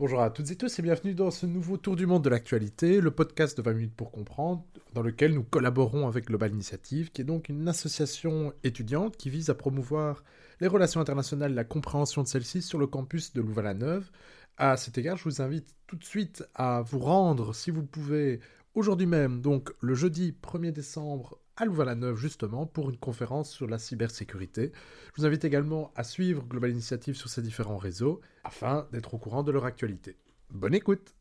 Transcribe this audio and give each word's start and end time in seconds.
Bonjour 0.00 0.22
à 0.22 0.30
toutes 0.30 0.50
et 0.50 0.56
tous 0.56 0.78
et 0.78 0.82
bienvenue 0.82 1.12
dans 1.12 1.30
ce 1.30 1.44
nouveau 1.44 1.76
tour 1.76 1.94
du 1.94 2.06
monde 2.06 2.24
de 2.24 2.30
l'actualité, 2.30 3.02
le 3.02 3.10
podcast 3.10 3.54
de 3.58 3.62
20 3.62 3.74
minutes 3.74 3.94
pour 3.94 4.10
comprendre, 4.10 4.64
dans 4.94 5.02
lequel 5.02 5.34
nous 5.34 5.42
collaborons 5.42 6.08
avec 6.08 6.28
Global 6.28 6.52
Initiative, 6.52 7.10
qui 7.12 7.20
est 7.20 7.24
donc 7.24 7.50
une 7.50 7.68
association 7.68 8.54
étudiante 8.64 9.18
qui 9.18 9.28
vise 9.28 9.50
à 9.50 9.54
promouvoir 9.54 10.24
les 10.62 10.68
relations 10.68 11.02
internationales 11.02 11.52
la 11.52 11.64
compréhension 11.64 12.22
de 12.22 12.28
celles-ci 12.28 12.62
sur 12.62 12.78
le 12.78 12.86
campus 12.86 13.34
de 13.34 13.42
Louvain-la-Neuve. 13.42 14.10
À 14.56 14.78
cet 14.78 14.96
égard, 14.96 15.18
je 15.18 15.24
vous 15.24 15.42
invite 15.42 15.74
tout 15.86 15.96
de 15.96 16.04
suite 16.04 16.44
à 16.54 16.80
vous 16.80 17.00
rendre, 17.00 17.54
si 17.54 17.70
vous 17.70 17.84
pouvez, 17.84 18.40
aujourd'hui 18.74 19.06
même, 19.06 19.42
donc 19.42 19.70
le 19.82 19.92
jeudi 19.92 20.34
1er 20.42 20.72
décembre 20.72 21.39
à 21.60 21.66
Louvain-la-Neuve 21.66 22.16
justement 22.16 22.64
pour 22.64 22.88
une 22.88 22.96
conférence 22.96 23.50
sur 23.50 23.66
la 23.66 23.78
cybersécurité. 23.78 24.72
Je 25.14 25.20
vous 25.20 25.26
invite 25.26 25.44
également 25.44 25.92
à 25.94 26.04
suivre 26.04 26.42
Global 26.44 26.70
Initiative 26.70 27.14
sur 27.14 27.28
ses 27.28 27.42
différents 27.42 27.76
réseaux 27.76 28.22
afin 28.44 28.88
d'être 28.92 29.12
au 29.12 29.18
courant 29.18 29.42
de 29.42 29.52
leur 29.52 29.66
actualité. 29.66 30.16
Bonne 30.50 30.74
écoute 30.74 31.14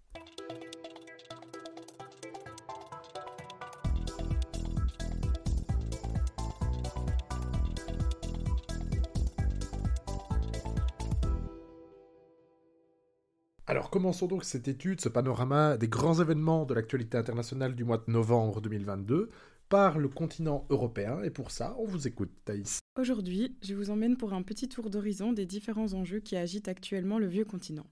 Alors 13.70 13.92
commençons 13.92 14.26
donc 14.26 14.46
cette 14.46 14.68
étude, 14.68 15.00
ce 15.00 15.10
panorama 15.10 15.78
des 15.78 15.88
grands 15.88 16.20
événements 16.20 16.66
de 16.66 16.74
l'actualité 16.74 17.20
internationale 17.20 17.76
du 17.76 17.84
mois 17.84 17.98
de 17.98 18.12
novembre 18.12 18.62
2022 18.62 19.30
par 19.70 20.00
le 20.00 20.10
continent 20.10 20.66
européen. 20.70 21.22
Et 21.24 21.30
pour 21.30 21.52
ça, 21.52 21.76
on 21.80 21.86
vous 21.86 22.08
écoute, 22.08 22.32
Thaïs. 22.44 22.80
Aujourd'hui, 22.98 23.56
je 23.62 23.76
vous 23.76 23.92
emmène 23.92 24.18
pour 24.18 24.34
un 24.34 24.42
petit 24.42 24.68
tour 24.68 24.90
d'horizon 24.90 25.32
des 25.32 25.46
différents 25.46 25.94
enjeux 25.94 26.20
qui 26.20 26.36
agitent 26.36 26.68
actuellement 26.68 27.20
le 27.20 27.28
vieux 27.28 27.46
continent. 27.46 27.86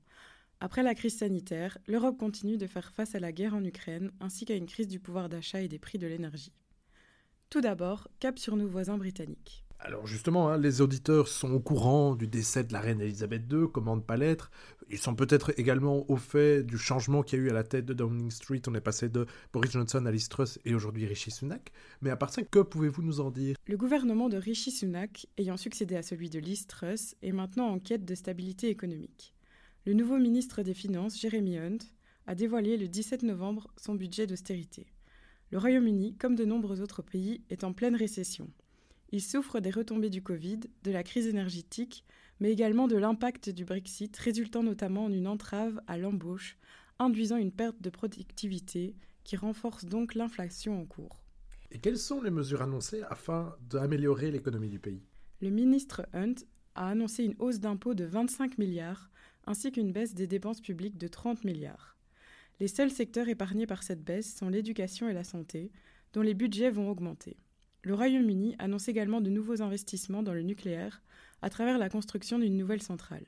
Après 0.60 0.82
la 0.82 0.96
crise 0.96 1.20
sanitaire, 1.20 1.78
l'Europe 1.88 2.18
continue 2.18 2.58
de 2.58 2.66
faire 2.66 2.92
face 2.92 3.14
à 3.14 3.20
la 3.20 3.32
guerre 3.32 3.54
en 3.54 3.64
Ukraine 3.64 4.12
ainsi 4.20 4.44
qu'à 4.46 4.56
une 4.56 4.66
crise 4.66 4.88
du 4.88 5.00
pouvoir 5.00 5.30
d'achat 5.30 5.62
et 5.62 5.68
des 5.68 5.78
prix 5.78 6.00
de 6.00 6.08
l'énergie. 6.08 6.52
Tout 7.52 7.62
d'abord, 7.62 8.10
cap 8.20 8.40
sur 8.40 8.58
nos 8.58 8.68
voisins 8.68 8.98
britanniques. 8.98 9.67
Alors 9.80 10.08
justement, 10.08 10.50
hein, 10.50 10.58
les 10.58 10.82
auditeurs 10.82 11.28
sont 11.28 11.52
au 11.52 11.60
courant 11.60 12.16
du 12.16 12.28
décès 12.28 12.64
de 12.64 12.74
la 12.74 12.80
reine 12.80 13.00
Elisabeth 13.00 13.44
II, 13.52 13.68
comment 13.72 13.96
ne 13.96 14.02
pas 14.02 14.18
l'être. 14.18 14.50
Ils 14.90 14.98
sont 14.98 15.16
peut-être 15.16 15.54
également 15.60 16.10
au 16.10 16.16
fait 16.16 16.64
du 16.64 16.78
changement 16.78 17.22
qu'il 17.22 17.40
y 17.40 17.42
a 17.42 17.46
eu 17.46 17.50
à 17.52 17.54
la 17.54 17.64
tête 17.64 17.86
de 17.86 17.94
Downing 17.94 18.32
Street. 18.32 18.62
On 18.68 18.74
est 18.74 18.82
passé 18.82 19.08
de 19.08 19.28
Boris 19.54 19.72
Johnson 19.72 20.06
à 20.06 20.12
Liz 20.12 20.30
Truss 20.30 20.60
et 20.66 20.74
aujourd'hui 20.74 21.06
Rishi 21.06 21.30
Sunak. 21.30 21.72
Mais 22.02 22.10
à 22.10 22.16
part 22.16 22.34
ça, 22.34 22.42
que 22.42 22.60
pouvez-vous 22.60 23.04
nous 23.04 23.20
en 23.20 23.30
dire? 23.30 23.56
Le 23.68 23.78
gouvernement 23.78 24.30
de 24.30 24.38
Rishi 24.38 24.72
Sunak, 24.72 25.28
ayant 25.38 25.58
succédé 25.58 25.96
à 25.96 26.02
celui 26.02 26.30
de 26.30 26.40
Liz 26.40 26.66
Truss, 26.66 27.16
est 27.22 27.32
maintenant 27.32 27.68
en 27.68 27.80
quête 27.80 28.06
de 28.06 28.16
stabilité 28.16 28.70
économique. 28.70 29.36
Le 29.86 29.94
nouveau 29.94 30.18
ministre 30.18 30.64
des 30.64 30.74
Finances, 30.74 31.20
Jeremy 31.20 31.60
Hunt, 31.60 31.78
a 32.26 32.34
dévoilé 32.34 32.78
le 32.78 32.88
17 32.88 33.24
novembre 33.24 33.68
son 33.78 33.94
budget 33.94 34.26
d'austérité. 34.26 34.88
Le 35.52 35.60
Royaume-Uni, 35.60 36.16
comme 36.16 36.36
de 36.36 36.46
nombreux 36.46 36.82
autres 36.82 37.02
pays, 37.02 37.42
est 37.50 37.64
en 37.64 37.74
pleine 37.74 37.96
récession. 37.96 38.50
Il 39.12 39.22
souffre 39.22 39.60
des 39.60 39.70
retombées 39.70 40.10
du 40.10 40.22
Covid, 40.22 40.60
de 40.84 40.92
la 40.92 41.04
crise 41.04 41.28
énergétique, 41.28 42.04
mais 42.40 42.52
également 42.52 42.88
de 42.88 42.98
l'impact 42.98 43.50
du 43.50 43.66
Brexit, 43.66 44.16
résultant 44.18 44.64
notamment 44.64 45.06
en 45.06 45.12
une 45.12 45.28
entrave 45.28 45.82
à 45.88 45.98
l'embauche, 45.98 46.58
induisant 47.00 47.38
une 47.38 47.52
perte 47.52 47.82
de 47.82 47.90
productivité 47.90 48.96
qui 49.24 49.38
renforce 49.38 49.86
donc 49.86 50.16
l'inflation 50.16 50.80
en 50.82 50.86
cours. 50.86 51.24
Et 51.72 51.80
quelles 51.80 51.98
sont 51.98 52.22
les 52.22 52.32
mesures 52.32 52.62
annoncées 52.62 53.04
afin 53.10 53.56
d'améliorer 53.70 54.32
l'économie 54.32 54.70
du 54.70 54.80
pays? 54.80 55.04
Le 55.42 55.50
ministre 55.50 56.08
Hunt 56.14 56.36
a 56.76 56.90
annoncé 56.90 57.24
une 57.24 57.36
hausse 57.40 57.60
d'impôts 57.60 57.94
de 57.94 58.06
25 58.06 58.58
milliards 58.58 59.10
ainsi 59.46 59.72
qu'une 59.72 59.94
baisse 59.94 60.14
des 60.14 60.28
dépenses 60.28 60.62
publiques 60.62 60.98
de 60.98 61.08
30 61.08 61.44
milliards. 61.44 61.96
Les 62.60 62.68
seuls 62.68 62.92
secteurs 62.92 63.30
épargnés 63.30 63.68
par 63.68 63.84
cette 63.84 64.04
baisse 64.04 64.36
sont 64.36 64.50
l'éducation 64.50 65.08
et 65.08 65.14
la 65.14 65.24
santé, 65.24 65.72
dont 66.14 66.22
les 66.22 66.34
budgets 66.34 66.70
vont 66.70 66.90
augmenter. 66.90 67.38
Le 67.88 67.94
Royaume-Uni 67.94 68.54
annonce 68.60 68.90
également 68.90 69.22
de 69.22 69.30
nouveaux 69.30 69.62
investissements 69.62 70.22
dans 70.22 70.34
le 70.34 70.42
nucléaire 70.42 71.02
à 71.42 71.50
travers 71.50 71.78
la 71.78 71.88
construction 71.88 72.38
d'une 72.38 72.58
nouvelle 72.58 72.82
centrale. 72.82 73.26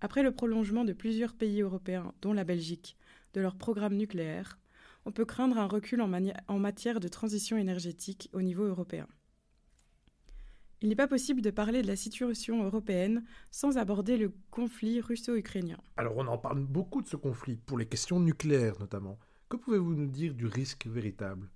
Après 0.00 0.24
le 0.24 0.32
prolongement 0.32 0.84
de 0.84 0.92
plusieurs 0.92 1.34
pays 1.34 1.62
européens, 1.62 2.12
dont 2.20 2.32
la 2.32 2.42
Belgique, 2.42 2.96
de 3.34 3.40
leur 3.40 3.54
programme 3.54 3.94
nucléaire, 3.94 4.58
on 5.04 5.12
peut 5.12 5.24
craindre 5.24 5.56
un 5.56 5.68
recul 5.68 6.00
en, 6.00 6.58
matière 6.58 6.98
de 6.98 7.06
transition 7.06 7.58
énergétique 7.58 8.28
au 8.32 8.42
niveau 8.42 8.64
européen. 8.64 9.06
Il 10.82 10.88
n'est 10.88 10.96
pas 10.96 11.06
possible 11.06 11.40
de 11.40 11.50
parler 11.50 11.82
de 11.82 11.86
la 11.86 11.94
situation 11.94 12.64
européenne 12.64 13.22
sans 13.52 13.78
aborder 13.78 14.16
le 14.16 14.32
conflit 14.50 15.00
russo-ukrainien. 15.00 15.78
Alors 15.96 16.16
on 16.16 16.26
en 16.26 16.38
parle 16.38 16.58
beaucoup 16.58 17.02
de 17.02 17.06
ce 17.06 17.16
conflit, 17.16 17.54
pour 17.64 17.78
les 17.78 17.86
questions 17.86 18.18
nucléaires 18.18 18.80
notamment. 18.80 19.16
Que 19.48 19.56
pouvez-vous 19.56 19.94
nous 19.94 20.08
dire 20.08 20.34
du 20.34 20.46
risque 20.46 20.88
véritable? 20.88 21.48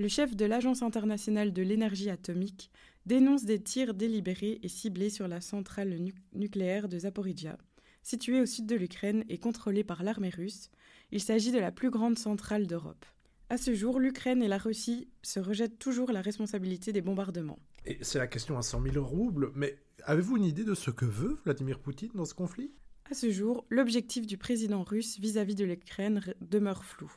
Le 0.00 0.08
chef 0.08 0.34
de 0.34 0.46
l'Agence 0.46 0.80
internationale 0.80 1.52
de 1.52 1.60
l'énergie 1.60 2.08
atomique 2.08 2.70
dénonce 3.04 3.44
des 3.44 3.62
tirs 3.62 3.92
délibérés 3.92 4.58
et 4.62 4.68
ciblés 4.68 5.10
sur 5.10 5.28
la 5.28 5.42
centrale 5.42 5.94
nucléaire 6.32 6.88
de 6.88 7.00
Zaporizhia, 7.00 7.58
située 8.02 8.40
au 8.40 8.46
sud 8.46 8.64
de 8.64 8.76
l'Ukraine 8.76 9.24
et 9.28 9.36
contrôlée 9.36 9.84
par 9.84 10.02
l'armée 10.02 10.30
russe. 10.30 10.70
Il 11.12 11.20
s'agit 11.20 11.52
de 11.52 11.58
la 11.58 11.70
plus 11.70 11.90
grande 11.90 12.18
centrale 12.18 12.66
d'Europe. 12.66 13.04
À 13.50 13.58
ce 13.58 13.74
jour, 13.74 14.00
l'Ukraine 14.00 14.42
et 14.42 14.48
la 14.48 14.56
Russie 14.56 15.08
se 15.22 15.38
rejettent 15.38 15.78
toujours 15.78 16.12
la 16.12 16.22
responsabilité 16.22 16.92
des 16.92 17.02
bombardements. 17.02 17.58
Et 17.84 17.98
c'est 18.00 18.18
la 18.18 18.26
question 18.26 18.56
à 18.56 18.62
100 18.62 18.82
000 18.92 19.04
roubles, 19.04 19.50
mais 19.54 19.76
avez-vous 20.04 20.38
une 20.38 20.44
idée 20.44 20.64
de 20.64 20.74
ce 20.74 20.90
que 20.90 21.04
veut 21.04 21.38
Vladimir 21.44 21.78
Poutine 21.78 22.12
dans 22.14 22.24
ce 22.24 22.34
conflit? 22.34 22.72
À 23.10 23.14
ce 23.14 23.30
jour, 23.30 23.66
l'objectif 23.68 24.26
du 24.26 24.38
président 24.38 24.82
russe 24.82 25.18
vis-à-vis 25.18 25.52
-vis 25.54 25.58
de 25.58 25.64
l'Ukraine 25.64 26.22
demeure 26.40 26.84
flou. 26.84 27.12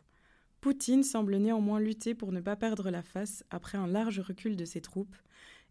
Poutine 0.64 1.04
semble 1.04 1.36
néanmoins 1.36 1.82
lutter 1.82 2.16
pour 2.16 2.32
ne 2.32 2.40
pas 2.40 2.56
perdre 2.56 2.90
la 2.90 3.04
face 3.04 3.44
après 3.50 3.78
un 3.78 3.86
large 3.86 4.22
recul 4.22 4.56
de 4.56 4.64
ses 4.64 4.80
troupes 4.80 5.18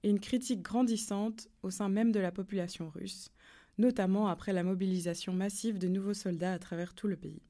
et 0.02 0.10
une 0.10 0.20
critique 0.20 0.60
grandissante 0.60 1.48
au 1.62 1.70
sein 1.70 1.88
même 1.88 2.12
de 2.12 2.20
la 2.20 2.30
population 2.30 2.90
russe, 2.90 3.30
notamment 3.78 4.28
après 4.28 4.52
la 4.52 4.62
mobilisation 4.62 5.32
massive 5.32 5.78
de 5.78 5.88
nouveaux 5.88 6.12
soldats 6.12 6.52
à 6.52 6.58
travers 6.58 6.92
tout 6.92 7.08
le 7.08 7.16
pays. 7.16 7.40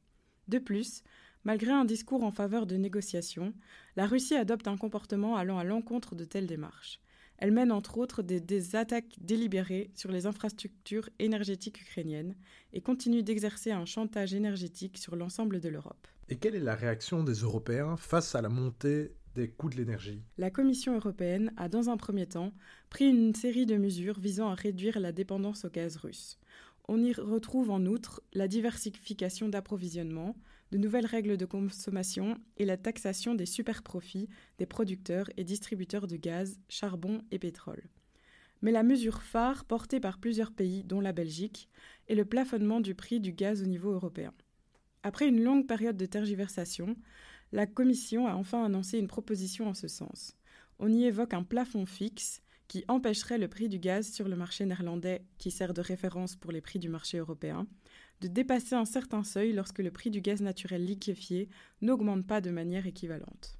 De 0.46 0.60
plus, 0.60 1.02
malgré 1.42 1.72
un 1.72 1.84
discours 1.84 2.22
en 2.22 2.30
faveur 2.30 2.64
de 2.64 2.76
négociations, 2.76 3.52
la 3.96 4.06
Russie 4.06 4.36
adopte 4.36 4.68
un 4.68 4.76
comportement 4.76 5.34
allant 5.34 5.58
à 5.58 5.64
l'encontre 5.64 6.14
de 6.14 6.24
telles 6.24 6.46
démarches. 6.46 7.00
Elle 7.42 7.50
mène 7.50 7.72
entre 7.72 7.98
autres 7.98 8.22
des, 8.22 8.38
des, 8.38 8.76
attaques 8.76 9.16
délibérées 9.20 9.90
sur 9.96 10.12
les 10.12 10.26
infrastructures 10.26 11.08
énergétiques 11.18 11.82
ukrainiennes 11.82 12.36
et 12.72 12.80
continue 12.80 13.24
d'exercer 13.24 13.72
un 13.72 13.84
chantage 13.84 14.32
énergétique 14.32 14.96
sur 14.96 15.16
l'ensemble 15.16 15.58
de 15.58 15.68
l'Europe. 15.68 16.06
Et 16.28 16.36
quelle 16.36 16.54
est 16.54 16.60
la 16.60 16.76
réaction 16.76 17.24
des 17.24 17.32
Européens 17.32 17.96
face 17.96 18.36
à 18.36 18.42
la 18.42 18.48
montée 18.48 19.16
des 19.34 19.48
coûts 19.48 19.70
de 19.70 19.74
l'énergie? 19.74 20.22
La 20.38 20.52
Commission 20.52 20.94
européenne 20.94 21.52
a 21.56 21.68
dans 21.68 21.90
un 21.90 21.96
premier 21.96 22.26
temps 22.26 22.52
pris 22.90 23.08
une 23.08 23.34
série 23.34 23.66
de 23.66 23.76
mesures 23.76 24.20
visant 24.20 24.48
à 24.48 24.54
réduire 24.54 25.00
la 25.00 25.10
dépendance 25.10 25.64
au 25.64 25.68
gaz 25.68 25.96
russe. 25.96 26.38
On 26.86 27.02
y 27.02 27.12
retrouve 27.12 27.70
en 27.70 27.84
outre 27.86 28.22
la 28.34 28.46
diversification 28.46 29.48
d'approvisionnement, 29.48 30.36
de 30.72 30.78
nouvelles 30.78 31.06
règles 31.06 31.36
de 31.36 31.44
consommation 31.44 32.38
et 32.56 32.64
la 32.64 32.78
taxation 32.78 33.34
des 33.34 33.44
superprofits 33.44 34.30
des 34.56 34.64
producteurs 34.64 35.28
et 35.36 35.44
distributeurs 35.44 36.06
de 36.06 36.16
gaz, 36.16 36.58
charbon 36.70 37.20
et 37.30 37.38
pétrole. 37.38 37.82
Mais 38.62 38.72
la 38.72 38.82
mesure 38.82 39.22
phare 39.22 39.66
portée 39.66 40.00
par 40.00 40.16
plusieurs 40.16 40.50
pays, 40.50 40.82
dont 40.82 41.02
la 41.02 41.12
Belgique, 41.12 41.68
est 42.08 42.14
le 42.14 42.24
plafonnement 42.24 42.80
du 42.80 42.94
prix 42.94 43.20
du 43.20 43.32
gaz 43.32 43.62
au 43.62 43.66
niveau 43.66 43.90
européen. 43.90 44.32
Après 45.02 45.28
une 45.28 45.44
longue 45.44 45.66
période 45.66 45.98
de 45.98 46.06
tergiversation, 46.06 46.96
la 47.52 47.66
Commission 47.66 48.26
a 48.26 48.34
enfin 48.34 48.64
annoncé 48.64 48.98
une 48.98 49.08
proposition 49.08 49.68
en 49.68 49.74
ce 49.74 49.88
sens. 49.88 50.38
On 50.78 50.90
y 50.90 51.04
évoque 51.04 51.34
un 51.34 51.42
plafond 51.42 51.84
fixe 51.84 52.40
qui 52.66 52.82
empêcherait 52.88 53.36
le 53.36 53.48
prix 53.48 53.68
du 53.68 53.78
gaz 53.78 54.10
sur 54.10 54.26
le 54.26 54.36
marché 54.36 54.64
néerlandais, 54.64 55.26
qui 55.36 55.50
sert 55.50 55.74
de 55.74 55.82
référence 55.82 56.34
pour 56.34 56.50
les 56.50 56.62
prix 56.62 56.78
du 56.78 56.88
marché 56.88 57.18
européen, 57.18 57.66
de 58.22 58.28
dépasser 58.28 58.76
un 58.76 58.84
certain 58.84 59.24
seuil 59.24 59.52
lorsque 59.52 59.80
le 59.80 59.90
prix 59.90 60.10
du 60.10 60.20
gaz 60.20 60.40
naturel 60.40 60.84
liquéfié 60.84 61.48
n'augmente 61.80 62.24
pas 62.24 62.40
de 62.40 62.50
manière 62.50 62.86
équivalente. 62.86 63.58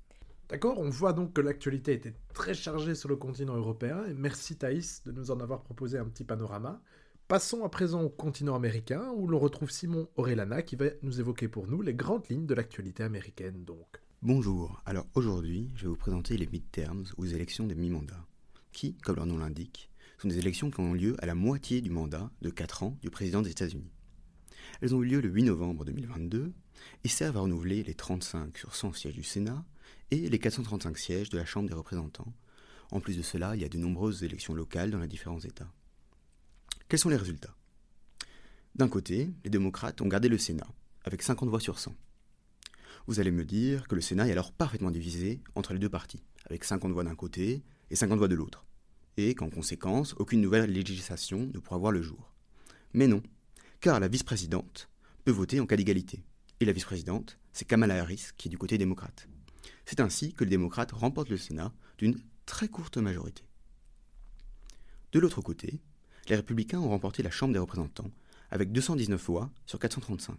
D'accord, 0.48 0.78
on 0.78 0.88
voit 0.88 1.12
donc 1.12 1.32
que 1.32 1.40
l'actualité 1.40 1.94
était 1.94 2.14
très 2.32 2.54
chargée 2.54 2.94
sur 2.94 3.08
le 3.08 3.16
continent 3.16 3.56
européen, 3.56 4.04
et 4.08 4.14
merci 4.14 4.56
Thaïs 4.56 5.02
de 5.04 5.10
nous 5.10 5.32
en 5.32 5.40
avoir 5.40 5.62
proposé 5.62 5.98
un 5.98 6.04
petit 6.04 6.22
panorama. 6.22 6.80
Passons 7.26 7.64
à 7.64 7.68
présent 7.70 8.02
au 8.02 8.08
continent 8.08 8.54
américain, 8.54 9.10
où 9.16 9.26
l'on 9.26 9.40
retrouve 9.40 9.70
Simon 9.70 10.08
Orellana 10.16 10.62
qui 10.62 10.76
va 10.76 10.86
nous 11.02 11.18
évoquer 11.18 11.48
pour 11.48 11.66
nous 11.66 11.82
les 11.82 11.94
grandes 11.94 12.28
lignes 12.28 12.46
de 12.46 12.54
l'actualité 12.54 13.02
américaine 13.02 13.64
donc. 13.64 14.00
Bonjour, 14.20 14.80
alors 14.86 15.06
aujourd'hui 15.16 15.72
je 15.74 15.82
vais 15.82 15.88
vous 15.88 15.96
présenter 15.96 16.36
les 16.36 16.46
midterms 16.46 17.06
ou 17.16 17.24
les 17.24 17.34
élections 17.34 17.66
des 17.66 17.74
mi-mandats, 17.74 18.26
qui, 18.70 18.94
comme 18.98 19.16
leur 19.16 19.26
nom 19.26 19.38
l'indique, 19.38 19.90
sont 20.18 20.28
des 20.28 20.38
élections 20.38 20.70
qui 20.70 20.80
ont 20.80 20.94
lieu 20.94 21.16
à 21.18 21.26
la 21.26 21.34
moitié 21.34 21.80
du 21.80 21.90
mandat 21.90 22.30
de 22.42 22.50
4 22.50 22.84
ans 22.84 22.96
du 23.02 23.10
président 23.10 23.42
des 23.42 23.50
États-Unis. 23.50 23.90
Elles 24.82 24.96
ont 24.96 25.02
eu 25.02 25.06
lieu 25.06 25.20
le 25.20 25.28
8 25.28 25.44
novembre 25.44 25.84
2022 25.84 26.52
et 27.04 27.08
servent 27.08 27.36
à 27.36 27.40
renouveler 27.40 27.84
les 27.84 27.94
35 27.94 28.58
sur 28.58 28.74
100 28.74 28.94
sièges 28.94 29.14
du 29.14 29.22
Sénat 29.22 29.64
et 30.10 30.28
les 30.28 30.38
435 30.40 30.98
sièges 30.98 31.30
de 31.30 31.38
la 31.38 31.44
Chambre 31.44 31.68
des 31.68 31.74
représentants. 31.74 32.32
En 32.90 32.98
plus 32.98 33.16
de 33.16 33.22
cela, 33.22 33.54
il 33.54 33.62
y 33.62 33.64
a 33.64 33.68
de 33.68 33.78
nombreuses 33.78 34.24
élections 34.24 34.54
locales 34.54 34.90
dans 34.90 34.98
les 34.98 35.06
différents 35.06 35.38
États. 35.38 35.72
Quels 36.88 36.98
sont 36.98 37.10
les 37.10 37.16
résultats? 37.16 37.54
D'un 38.74 38.88
côté, 38.88 39.30
les 39.44 39.50
démocrates 39.50 40.00
ont 40.00 40.08
gardé 40.08 40.28
le 40.28 40.36
Sénat, 40.36 40.66
avec 41.04 41.22
50 41.22 41.48
voix 41.48 41.60
sur 41.60 41.78
100. 41.78 41.94
Vous 43.06 43.20
allez 43.20 43.30
me 43.30 43.44
dire 43.44 43.86
que 43.86 43.94
le 43.94 44.00
Sénat 44.00 44.26
est 44.26 44.32
alors 44.32 44.50
parfaitement 44.50 44.90
divisé 44.90 45.40
entre 45.54 45.74
les 45.74 45.78
deux 45.78 45.90
partis, 45.90 46.24
avec 46.46 46.64
50 46.64 46.90
voix 46.90 47.04
d'un 47.04 47.14
côté 47.14 47.62
et 47.90 47.94
50 47.94 48.18
voix 48.18 48.28
de 48.28 48.34
l'autre, 48.34 48.66
et 49.16 49.36
qu'en 49.36 49.48
conséquence, 49.48 50.14
aucune 50.18 50.40
nouvelle 50.40 50.72
législation 50.72 51.48
ne 51.54 51.60
pourra 51.60 51.78
voir 51.78 51.92
le 51.92 52.02
jour. 52.02 52.32
Mais 52.94 53.06
non, 53.06 53.22
car 53.82 53.98
la 53.98 54.06
vice-présidente 54.06 54.88
peut 55.24 55.32
voter 55.32 55.58
en 55.58 55.66
cas 55.66 55.76
d'égalité, 55.76 56.24
et 56.60 56.64
la 56.64 56.72
vice-présidente, 56.72 57.38
c'est 57.52 57.64
Kamala 57.64 58.00
Harris 58.00 58.28
qui 58.38 58.46
est 58.46 58.50
du 58.50 58.56
côté 58.56 58.78
démocrate. 58.78 59.28
C'est 59.84 59.98
ainsi 59.98 60.32
que 60.32 60.44
les 60.44 60.50
démocrates 60.50 60.92
remportent 60.92 61.30
le 61.30 61.36
Sénat 61.36 61.74
d'une 61.98 62.16
très 62.46 62.68
courte 62.68 62.96
majorité. 62.98 63.42
De 65.10 65.18
l'autre 65.18 65.40
côté, 65.40 65.80
les 66.28 66.36
républicains 66.36 66.78
ont 66.78 66.90
remporté 66.90 67.24
la 67.24 67.32
Chambre 67.32 67.54
des 67.54 67.58
représentants 67.58 68.12
avec 68.52 68.70
219 68.70 69.20
voix 69.20 69.50
sur 69.66 69.80
435. 69.80 70.38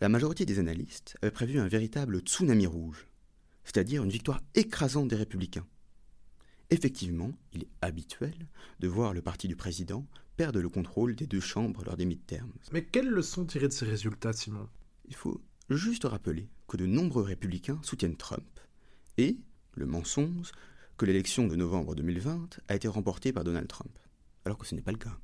La 0.00 0.08
majorité 0.08 0.46
des 0.46 0.60
analystes 0.60 1.16
avait 1.22 1.32
prévu 1.32 1.58
un 1.58 1.66
véritable 1.66 2.20
tsunami 2.20 2.66
rouge, 2.66 3.08
c'est-à-dire 3.64 4.04
une 4.04 4.10
victoire 4.10 4.40
écrasante 4.54 5.08
des 5.08 5.16
républicains. 5.16 5.66
Effectivement, 6.70 7.32
il 7.52 7.64
est 7.64 7.70
habituel 7.80 8.46
de 8.78 8.86
voir 8.86 9.12
le 9.12 9.22
parti 9.22 9.48
du 9.48 9.56
président 9.56 10.06
perdre 10.36 10.60
le 10.60 10.68
contrôle 10.68 11.14
des 11.14 11.26
deux 11.26 11.40
chambres 11.40 11.84
lors 11.84 11.96
des 11.96 12.04
midterms. 12.04 12.52
Mais 12.72 12.84
quelles 12.84 13.08
leçons 13.08 13.44
tirer 13.44 13.68
de 13.68 13.72
ces 13.72 13.84
résultats, 13.84 14.32
Simon? 14.32 14.68
Il 15.06 15.14
faut 15.14 15.40
juste 15.70 16.04
rappeler 16.04 16.48
que 16.68 16.76
de 16.76 16.86
nombreux 16.86 17.22
républicains 17.22 17.80
soutiennent 17.82 18.16
Trump 18.16 18.60
et 19.18 19.38
le 19.74 19.86
mensonge 19.86 20.52
que 20.96 21.06
l'élection 21.06 21.46
de 21.46 21.56
novembre 21.56 21.94
2020 21.94 22.60
a 22.68 22.74
été 22.74 22.88
remportée 22.88 23.32
par 23.32 23.44
Donald 23.44 23.68
Trump, 23.68 23.98
alors 24.44 24.58
que 24.58 24.66
ce 24.66 24.74
n'est 24.74 24.82
pas 24.82 24.92
le 24.92 24.98
cas. 24.98 25.18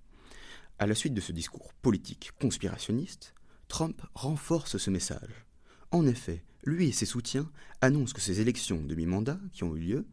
À 0.79 0.87
la 0.87 0.95
suite 0.95 1.15
de 1.15 1.21
ce 1.21 1.33
discours 1.33 1.73
politique 1.75 2.33
conspirationniste, 2.41 3.35
Trump 3.69 4.01
renforce 4.15 4.79
ce 4.79 4.91
message. 4.91 5.47
En 5.91 6.07
effet, 6.07 6.45
lui 6.65 6.89
et 6.89 6.93
ses 6.93 7.07
soutiens 7.07 7.51
annoncent 7.81 8.15
que 8.15 8.21
ces 8.21 8.41
élections 8.41 8.83
de 8.85 8.95
mi-mandat 8.95 9.41
qui 9.53 9.65
ont 9.65 9.75
eu 9.75 9.81
lieu 9.81 10.07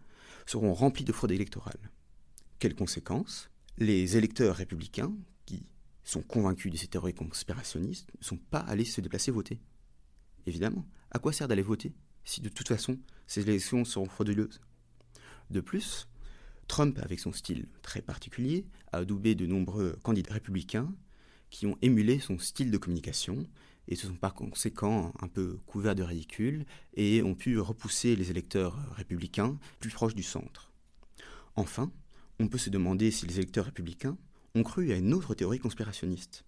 seront 0.46 0.74
remplies 0.74 1.06
de 1.06 1.12
fraude 1.12 1.32
électorale. 1.32 1.92
Quelles 2.60 2.76
conséquences? 2.76 3.50
Les 3.78 4.16
électeurs 4.16 4.56
républicains, 4.56 5.14
qui 5.46 5.68
sont 6.06 6.22
convaincus 6.22 6.72
de 6.72 6.78
ces 6.78 6.88
théories 6.88 7.14
conspirationnistes, 7.14 8.10
ne 8.18 8.24
sont 8.24 8.38
pas 8.38 8.60
allés 8.60 8.86
se 8.86 9.02
déplacer 9.02 9.32
voter. 9.32 9.60
Évidemment, 10.46 10.86
à 11.12 11.20
quoi 11.20 11.34
sert 11.34 11.50
d'aller 11.50 11.62
voter 11.62 11.94
si 12.24 12.40
de 12.40 12.48
toute 12.48 12.70
façon 12.70 12.98
ces 13.28 13.42
élections 13.42 13.84
seront 13.84 14.08
frauduleuses? 14.08 14.62
De 15.50 15.60
plus, 15.60 16.08
Trump, 16.70 16.98
avec 17.04 17.20
son 17.20 17.34
style 17.34 17.68
très 17.82 18.02
particulier, 18.02 18.66
a 18.94 19.00
adoubé 19.00 19.36
de 19.36 19.46
nombreux 19.46 19.98
candidats 20.04 20.36
républicains 20.36 20.96
qui 21.50 21.68
ont 21.68 21.78
émulé 21.82 22.20
son 22.20 22.40
style 22.40 22.72
de 22.72 22.78
communication 22.78 23.46
et 23.90 23.96
se 23.96 24.08
sont 24.08 24.16
par 24.16 24.36
conséquent 24.36 25.14
un 25.20 25.28
peu 25.28 25.60
couverts 25.66 25.96
de 25.96 26.04
ridicule 26.04 26.66
et 26.94 27.22
ont 27.24 27.36
pu 27.36 27.60
repousser 27.60 28.16
les 28.16 28.32
électeurs 28.32 28.78
républicains 28.96 29.60
plus 29.82 29.92
proches 29.92 30.16
du 30.16 30.24
centre. 30.24 30.72
Enfin, 31.58 31.92
on 32.40 32.48
peut 32.48 32.58
se 32.58 32.70
demander 32.70 33.12
si 33.12 33.26
les 33.26 33.38
électeurs 33.38 33.66
républicains 33.66 34.18
ont 34.56 34.64
cru 34.64 34.92
à 34.92 34.98
une 34.98 35.14
autre 35.14 35.36
théorie 35.36 35.60
conspirationniste. 35.60 36.46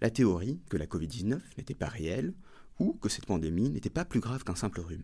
La 0.00 0.10
théorie 0.10 0.60
que 0.70 0.76
la 0.76 0.86
Covid-19 0.86 1.40
n'était 1.56 1.74
pas 1.74 1.88
réelle 1.88 2.34
ou 2.78 2.94
que 2.94 3.08
cette 3.08 3.26
pandémie 3.26 3.70
n'était 3.70 3.90
pas 3.90 4.04
plus 4.04 4.20
grave 4.20 4.44
qu'un 4.44 4.54
simple 4.54 4.80
rhume. 4.80 5.02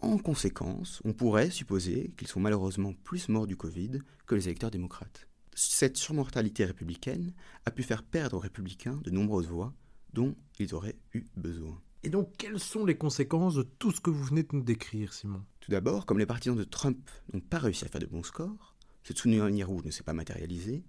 En 0.00 0.16
conséquence, 0.16 1.02
on 1.04 1.12
pourrait 1.12 1.50
supposer 1.50 2.14
qu'ils 2.16 2.28
sont 2.28 2.40
malheureusement 2.40 2.94
plus 3.04 3.28
morts 3.28 3.46
du 3.46 3.56
Covid 3.56 3.98
que 4.26 4.34
les 4.34 4.46
électeurs 4.46 4.70
démocrates. 4.70 5.28
Cette 5.54 5.98
surmortalité 5.98 6.64
républicaine 6.64 7.34
a 7.66 7.70
pu 7.70 7.82
faire 7.82 8.02
perdre 8.02 8.36
aux 8.36 8.40
républicains 8.40 8.98
de 9.04 9.10
nombreuses 9.10 9.48
voix 9.48 9.74
dont 10.14 10.34
ils 10.58 10.74
auraient 10.74 10.98
eu 11.12 11.24
besoin. 11.36 11.78
Et 12.02 12.08
donc, 12.08 12.34
quelles 12.38 12.58
sont 12.58 12.86
les 12.86 12.96
conséquences 12.96 13.54
de 13.54 13.62
tout 13.62 13.90
ce 13.90 14.00
que 14.00 14.08
vous 14.08 14.24
venez 14.24 14.42
de 14.42 14.56
nous 14.56 14.62
décrire, 14.62 15.12
Simon? 15.12 15.44
Tout 15.60 15.70
d'abord, 15.70 16.06
comme 16.06 16.18
les 16.18 16.26
partisans 16.26 16.56
de 16.56 16.64
Trump 16.64 17.10
n'ont 17.32 17.40
pas 17.40 17.58
réussi 17.58 17.84
à 17.84 17.88
faire 17.88 18.00
de 18.00 18.06
bons 18.06 18.22
scores, 18.22 18.74
ce 19.02 19.12
tsunami 19.12 19.62
rouge 19.62 19.84
ne 19.84 19.90
s'est 19.90 20.02
pas 20.02 20.12
matérialisé, 20.12 20.84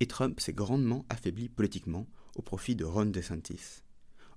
et 0.00 0.06
Trump 0.06 0.40
s'est 0.40 0.52
grandement 0.52 1.04
affaibli 1.08 1.48
politiquement 1.48 2.06
au 2.34 2.42
profit 2.42 2.74
de 2.74 2.84
Ron 2.84 3.06
DeSantis. 3.06 3.82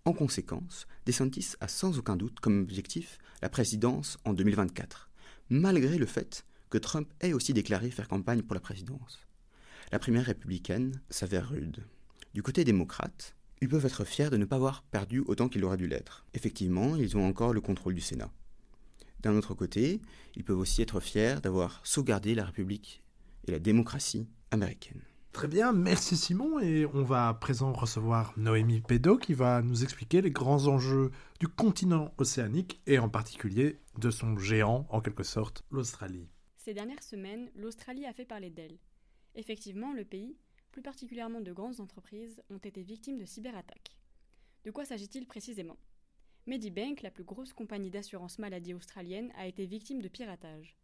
En 0.06 0.14
conséquence, 0.14 0.86
DeSantis 1.06 1.54
a 1.60 1.68
sans 1.68 1.98
aucun 1.98 2.16
doute 2.16 2.40
comme 2.40 2.62
objectif 2.62 3.18
la 3.42 3.50
présidence 3.50 4.18
en 4.26 4.34
2024, 4.34 5.10
malgré 5.50 5.98
le 5.98 6.06
fait 6.06 6.46
que 6.70 6.78
Trump 6.78 7.12
ait 7.22 7.34
aussi 7.34 7.54
déclaré 7.54 7.90
faire 7.90 8.08
campagne 8.08 8.44
pour 8.44 8.54
la 8.54 8.60
présidence. 8.60 9.20
La 9.92 10.00
primaire 10.00 10.26
républicaine 10.26 11.02
s'avère 11.10 11.50
rude. 11.50 11.84
Du 12.34 12.44
côté 12.44 12.64
démocrate, 12.64 13.36
ils 13.62 13.70
peuvent 13.70 13.86
être 13.86 14.04
fiers 14.04 14.30
de 14.30 14.38
ne 14.38 14.46
pas 14.46 14.58
avoir 14.58 14.84
perdu 14.84 15.22
autant 15.26 15.50
qu'il 15.50 15.64
aurait 15.64 15.78
dû 15.78 15.88
l'être. 15.88 16.26
Effectivement, 16.34 16.96
ils 16.96 17.18
ont 17.18 17.26
encore 17.26 17.54
le 17.54 17.62
contrôle 17.62 17.96
du 17.96 18.02
Sénat. 18.02 18.32
D'un 19.22 19.36
autre 19.36 19.56
côté, 19.56 20.02
ils 20.36 20.44
peuvent 20.44 20.60
aussi 20.60 20.82
être 20.82 21.00
fiers 21.00 21.38
d'avoir 21.42 21.82
sauvegardé 21.84 22.36
la 22.36 22.46
République 22.46 23.02
et 23.46 23.52
la 23.52 23.60
démocratie 23.60 24.28
américaine. 24.52 25.02
Très 25.32 25.48
bien, 25.50 25.74
merci 25.74 26.16
Simon. 26.16 26.60
Et 26.60 26.86
on 26.86 27.04
va 27.04 27.28
à 27.28 27.34
présent 27.34 27.74
recevoir 27.74 28.34
Noémie 28.38 28.80
Pédo 28.80 29.18
qui 29.18 29.34
va 29.34 29.62
nous 29.62 29.84
expliquer 29.84 30.22
les 30.22 30.32
grands 30.32 30.68
enjeux 30.68 31.12
du 31.42 31.50
continent 31.50 32.14
océanique 32.18 32.82
et 32.88 33.00
en 33.00 33.10
particulier 33.10 33.82
de 33.98 34.12
son 34.12 34.38
géant, 34.38 34.88
en 34.90 35.02
quelque 35.02 35.24
sorte, 35.24 35.64
l'Australie. 35.72 36.30
Ces 36.56 36.74
dernières 36.74 37.04
semaines, 37.04 37.52
l'Australie 37.54 38.06
a 38.06 38.14
fait 38.14 38.24
parler 38.24 38.50
d'elle. 38.50 38.80
Effectivement, 39.36 39.92
le 39.92 40.06
pays, 40.06 40.38
plus 40.72 40.82
particulièrement 40.82 41.42
de 41.42 41.52
grandes 41.52 41.82
entreprises, 41.82 42.42
ont 42.50 42.58
été 42.58 42.82
victimes 42.82 43.18
de 43.18 43.26
cyberattaques. 43.26 43.98
De 44.64 44.72
quoi 44.72 44.86
s'agit-il 44.86 45.28
précisément? 45.28 45.78
Medibank, 46.48 47.02
la 47.02 47.12
plus 47.12 47.24
grosse 47.24 47.52
compagnie 47.52 47.92
d'assurance 47.92 48.40
maladie 48.40 48.74
australienne, 48.74 49.34
a 49.36 49.48
été 49.48 49.66
victime 49.66 50.02
de 50.02 50.08
piratage. 50.08 50.78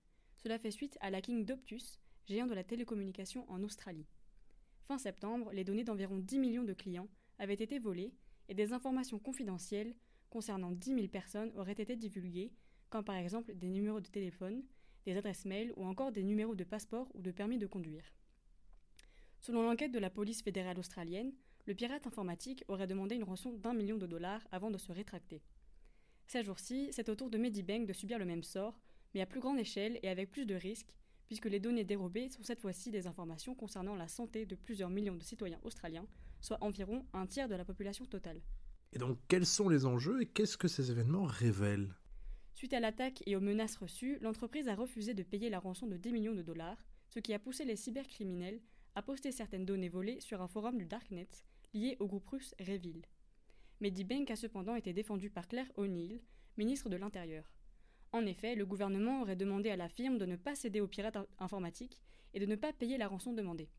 Cela 0.44 0.60
fait 0.60 0.72
suite 0.72 0.98
à 1.02 1.10
l'hacking 1.10 1.46
d'Optus, 1.46 2.00
géant 2.32 2.48
de 2.48 2.54
la 2.54 2.64
télécommunication 2.64 3.46
en 3.52 3.62
Australie. 3.62 4.08
Fin 4.88 4.98
septembre, 4.98 5.52
les 5.52 5.66
données 5.66 5.84
d'environ 5.84 6.18
10 6.18 6.40
millions 6.40 6.64
de 6.64 6.72
clients 6.72 7.10
avaient 7.40 7.54
été 7.54 7.78
volées 7.78 8.14
et 8.48 8.54
des 8.54 8.72
informations 8.72 9.20
confidentielles 9.20 9.94
concernant 10.30 10.72
10 10.72 10.94
000 10.96 11.08
personnes 11.10 11.52
auraient 11.58 11.74
été 11.74 11.98
divulguées, 11.98 12.54
comme 12.90 13.04
par 13.04 13.18
exemple 13.18 13.54
des 13.54 13.68
numéros 13.68 14.00
de 14.00 14.08
téléphone, 14.08 14.64
des 15.06 15.18
adresses 15.18 15.44
mail 15.44 15.74
ou 15.76 15.84
encore 15.84 16.14
des 16.14 16.24
numéros 16.24 16.56
de 16.56 16.64
passeport 16.64 17.10
ou 17.14 17.22
de 17.22 17.32
permis 17.32 17.58
de 17.58 17.68
conduire. 17.68 18.14
Selon 19.42 19.64
l'enquête 19.64 19.92
de 19.92 20.00
la 20.00 20.10
police 20.10 20.42
fédérale 20.42 20.80
australienne, 20.80 21.34
le 21.66 21.76
pirate 21.76 22.08
informatique 22.08 22.64
aurait 22.70 22.88
demandé 22.88 23.16
une 23.16 23.26
rançon 23.26 23.52
d'un 23.52 23.74
million 23.74 23.98
de 23.98 24.08
dollars 24.08 24.48
avant 24.54 24.72
de 24.72 24.78
se 24.78 24.94
rétracter. 24.94 25.42
Ces 26.28 26.44
jours-ci, 26.44 26.88
c'est 26.92 27.10
au 27.10 27.16
tour 27.16 27.30
de 27.30 27.38
Medibank 27.38 27.88
de 27.88 27.94
subir 27.94 28.20
le 28.20 28.26
même 28.26 28.44
sort, 28.44 28.80
mais 29.14 29.20
à 29.20 29.26
plus 29.26 29.42
grande 29.42 29.60
échelle 29.60 30.00
et 30.02 30.08
avec 30.08 30.32
plus 30.32 30.46
de 30.46 30.56
risques, 30.56 30.94
puisque 31.32 31.46
les 31.46 31.62
données 31.62 31.86
dérobées 31.86 32.28
sont 32.28 32.44
cette 32.44 32.60
fois-ci 32.60 32.92
des 32.92 33.08
informations 33.08 33.56
concernant 33.56 33.96
la 33.96 34.10
santé 34.10 34.46
de 34.46 34.54
plusieurs 34.54 34.90
millions 34.90 35.16
de 35.16 35.24
citoyens 35.24 35.62
australiens, 35.64 36.06
soit 36.42 36.58
environ 36.60 37.06
un 37.14 37.26
tiers 37.26 37.48
de 37.48 37.56
la 37.56 37.64
population 37.64 38.06
totale. 38.06 38.42
Et 38.92 39.00
donc, 39.00 39.18
quels 39.30 39.46
sont 39.46 39.70
les 39.70 39.86
enjeux 39.86 40.22
et 40.22 40.26
qu'est-ce 40.26 40.58
que 40.58 40.68
ces 40.68 40.92
événements 40.92 41.24
révèlent? 41.24 41.96
Suite 42.54 42.74
à 42.74 42.82
l'attaque 42.82 43.24
et 43.26 43.38
aux 43.38 43.40
menaces 43.40 43.78
reçues, 43.78 44.18
l'entreprise 44.20 44.68
a 44.68 44.76
refusé 44.76 45.14
de 45.14 45.24
payer 45.24 45.50
la 45.50 45.60
rançon 45.60 45.88
de 45.88 45.96
10 45.96 46.12
millions 46.12 46.36
de 46.36 46.42
dollars, 46.42 46.84
ce 47.08 47.20
qui 47.20 47.34
a 47.34 47.40
poussé 47.40 47.64
les 47.64 47.78
cybercriminels 47.78 48.60
à 48.96 49.02
poster 49.02 49.32
certaines 49.32 49.66
données 49.66 49.88
volées 49.88 50.20
sur 50.20 50.42
un 50.42 50.50
forum 50.50 50.78
du 50.78 50.86
Darknet 50.86 51.30
lié 51.74 51.96
au 52.02 52.08
groupe 52.08 52.28
russe 52.28 52.54
Revil. 52.60 53.04
Medibank 53.80 54.30
a 54.32 54.36
cependant 54.36 54.76
été 54.76 54.92
défendu 54.92 55.30
par 55.30 55.48
Claire 55.48 55.72
O'Neill, 55.78 56.20
ministre 56.58 56.90
de 56.90 56.98
l'Intérieur. 56.98 57.50
En 58.14 58.26
effet, 58.26 58.56
le 58.56 58.66
gouvernement 58.66 59.22
aurait 59.22 59.38
demandé 59.38 59.70
à 59.70 59.78
la 59.78 59.88
firme 59.88 60.18
de 60.18 60.26
ne 60.26 60.36
pas 60.36 60.56
céder 60.56 60.82
aux 60.82 60.88
pirates 60.88 61.18
informatiques 61.40 62.02
et 62.34 62.40
de 62.40 62.46
ne 62.46 62.56
pas 62.56 62.74
payer 62.74 62.98
la 62.98 63.08
rançon 63.08 63.32
demandée. 63.32 63.70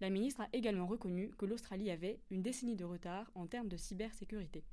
La 0.00 0.10
ministre 0.10 0.42
a 0.42 0.48
également 0.52 0.86
reconnu 0.86 1.30
que 1.38 1.46
l'Australie 1.46 1.90
avait 1.90 2.20
une 2.30 2.42
décennie 2.42 2.76
de 2.76 2.84
retard 2.84 3.30
en 3.34 3.46
termes 3.46 3.68
de 3.68 3.78
cybersécurité. 3.78 4.64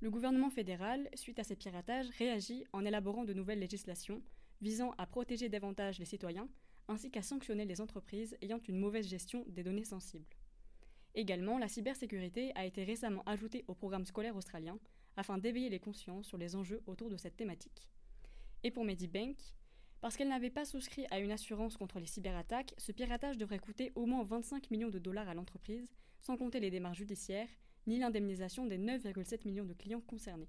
Le 0.00 0.10
gouvernement 0.10 0.50
fédéral, 0.50 1.08
suite 1.14 1.38
à 1.38 1.44
ces 1.44 1.54
piratages, 1.54 2.10
réagit 2.18 2.64
en 2.72 2.84
élaborant 2.84 3.24
de 3.24 3.32
nouvelles 3.32 3.60
législations 3.60 4.22
visant 4.60 4.92
à 4.98 5.06
protéger 5.06 5.48
davantage 5.48 5.98
les 5.98 6.04
citoyens 6.04 6.48
ainsi 6.88 7.10
qu'à 7.10 7.22
sanctionner 7.22 7.64
les 7.64 7.80
entreprises 7.80 8.36
ayant 8.42 8.60
une 8.66 8.78
mauvaise 8.78 9.08
gestion 9.08 9.44
des 9.48 9.62
données 9.62 9.84
sensibles. 9.84 10.26
Également, 11.14 11.58
la 11.58 11.68
cybersécurité 11.68 12.52
a 12.56 12.66
été 12.66 12.84
récemment 12.84 13.22
ajoutée 13.24 13.64
au 13.68 13.74
programme 13.74 14.04
scolaire 14.04 14.36
australien 14.36 14.78
afin 15.16 15.38
d'éveiller 15.38 15.70
les 15.70 15.80
consciences 15.80 16.26
sur 16.26 16.38
les 16.38 16.56
enjeux 16.56 16.82
autour 16.86 17.08
de 17.08 17.16
cette 17.16 17.36
thématique. 17.36 17.88
Et 18.66 18.72
pour 18.72 18.84
Medibank, 18.84 19.36
parce 20.00 20.16
qu'elle 20.16 20.28
n'avait 20.28 20.50
pas 20.50 20.64
souscrit 20.64 21.06
à 21.12 21.20
une 21.20 21.30
assurance 21.30 21.76
contre 21.76 22.00
les 22.00 22.06
cyberattaques, 22.06 22.74
ce 22.78 22.90
piratage 22.90 23.38
devrait 23.38 23.60
coûter 23.60 23.92
au 23.94 24.06
moins 24.06 24.24
25 24.24 24.72
millions 24.72 24.90
de 24.90 24.98
dollars 24.98 25.28
à 25.28 25.34
l'entreprise, 25.34 25.88
sans 26.20 26.36
compter 26.36 26.58
les 26.58 26.72
démarches 26.72 26.98
judiciaires, 26.98 27.48
ni 27.86 28.00
l'indemnisation 28.00 28.66
des 28.66 28.76
9,7 28.76 29.46
millions 29.46 29.66
de 29.66 29.72
clients 29.72 30.00
concernés. 30.00 30.48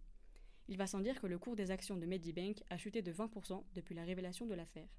Il 0.67 0.77
va 0.77 0.87
sans 0.87 0.99
dire 0.99 1.21
que 1.21 1.27
le 1.27 1.37
cours 1.37 1.55
des 1.55 1.69
actions 1.69 1.95
de 1.95 2.07
Medibank 2.07 2.63
a 2.71 2.77
chuté 2.79 3.03
de 3.03 3.13
20% 3.13 3.63
depuis 3.75 3.93
la 3.93 4.03
révélation 4.03 4.47
de 4.47 4.55
l'affaire. 4.55 4.89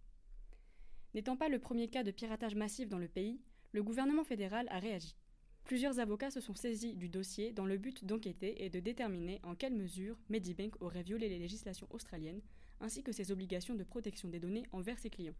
N'étant 1.13 1.37
pas 1.37 1.49
le 1.49 1.59
premier 1.59 1.89
cas 1.89 2.05
de 2.05 2.13
piratage 2.13 2.55
massif 2.55 2.89
dans 2.89 2.99
le 2.99 3.09
pays, 3.09 3.41
le 3.73 3.83
gouvernement 3.83 4.23
fédéral 4.23 4.69
a 4.71 4.79
réagi. 4.79 5.17
Plusieurs 5.65 5.99
avocats 5.99 6.31
se 6.31 6.41
sont 6.41 6.55
saisis 6.55 6.95
du 6.95 7.09
dossier 7.09 7.53
dans 7.53 7.67
le 7.67 7.79
but 7.79 8.05
d'enquêter 8.05 8.65
et 8.65 8.71
de 8.71 8.79
déterminer 8.79 9.41
en 9.43 9.57
quelle 9.57 9.75
mesure 9.75 10.21
Medibank 10.29 10.81
aurait 10.81 11.03
violé 11.03 11.29
les 11.29 11.41
législations 11.41 11.89
australiennes, 11.91 12.43
ainsi 12.81 13.03
que 13.03 13.13
ses 13.13 13.33
obligations 13.33 13.75
de 13.75 13.85
protection 13.85 14.29
des 14.29 14.41
données 14.41 14.67
envers 14.73 14.99
ses 14.99 15.11
clients. 15.11 15.37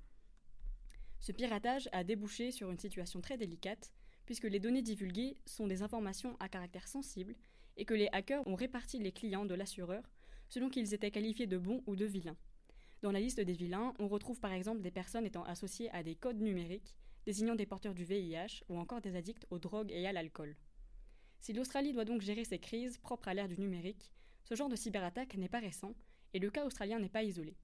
Ce 1.21 1.33
piratage 1.33 1.89
a 1.93 2.05
débouché 2.05 2.53
sur 2.53 2.71
une 2.71 2.79
situation 2.79 3.21
très 3.21 3.37
délicate, 3.37 3.93
puisque 4.27 4.45
les 4.45 4.61
données 4.61 4.83
divulguées 4.83 5.37
sont 5.47 5.67
des 5.67 5.83
informations 5.83 6.37
à 6.39 6.49
caractère 6.49 6.87
sensible 6.87 7.35
et 7.77 7.85
que 7.85 7.95
les 7.95 8.09
hackers 8.13 8.47
ont 8.47 8.55
réparti 8.55 8.99
les 8.99 9.13
clients 9.13 9.47
de 9.47 9.55
l'assureur 9.55 10.03
selon 10.49 10.69
qu'ils 10.69 10.95
étaient 10.95 11.11
qualifiés 11.11 11.47
de 11.47 11.59
bons 11.59 11.83
ou 11.87 11.97
de 11.97 12.05
vilains. 12.05 12.37
Dans 13.03 13.13
la 13.13 13.21
liste 13.21 13.41
des 13.41 13.53
vilains, 13.53 13.95
on 13.99 14.09
retrouve 14.09 14.41
par 14.41 14.53
exemple 14.53 14.83
des 14.83 14.91
personnes 14.91 15.27
étant 15.27 15.45
associées 15.45 15.91
à 15.91 16.03
des 16.03 16.17
codes 16.17 16.41
numériques, 16.41 16.97
désignant 17.27 17.55
des 17.55 17.67
porteurs 17.67 17.95
du 17.95 18.05
VIH 18.05 18.65
ou 18.69 18.79
encore 18.79 19.01
des 19.01 19.15
addicts 19.15 19.47
aux 19.51 19.59
drogues 19.59 19.93
et 19.93 20.07
à 20.07 20.13
l'alcool. 20.13 20.57
Si 21.41 21.53
l'Australie 21.53 21.93
doit 21.93 22.05
donc 22.05 22.23
gérer 22.23 22.45
ces 22.45 22.59
crises 22.59 22.99
propres 22.99 23.29
à 23.29 23.35
l'ère 23.35 23.49
du 23.49 23.59
numérique, 23.59 24.11
ce 24.49 24.55
genre 24.55 24.71
de 24.71 24.77
cyberattaque 24.77 25.37
n'est 25.37 25.51
pas 25.51 25.61
récent 25.61 25.95
et 26.33 26.39
le 26.39 26.49
cas 26.49 26.65
australien 26.65 26.99
n'est 26.99 27.11
pas 27.11 27.23
isolé. 27.23 27.55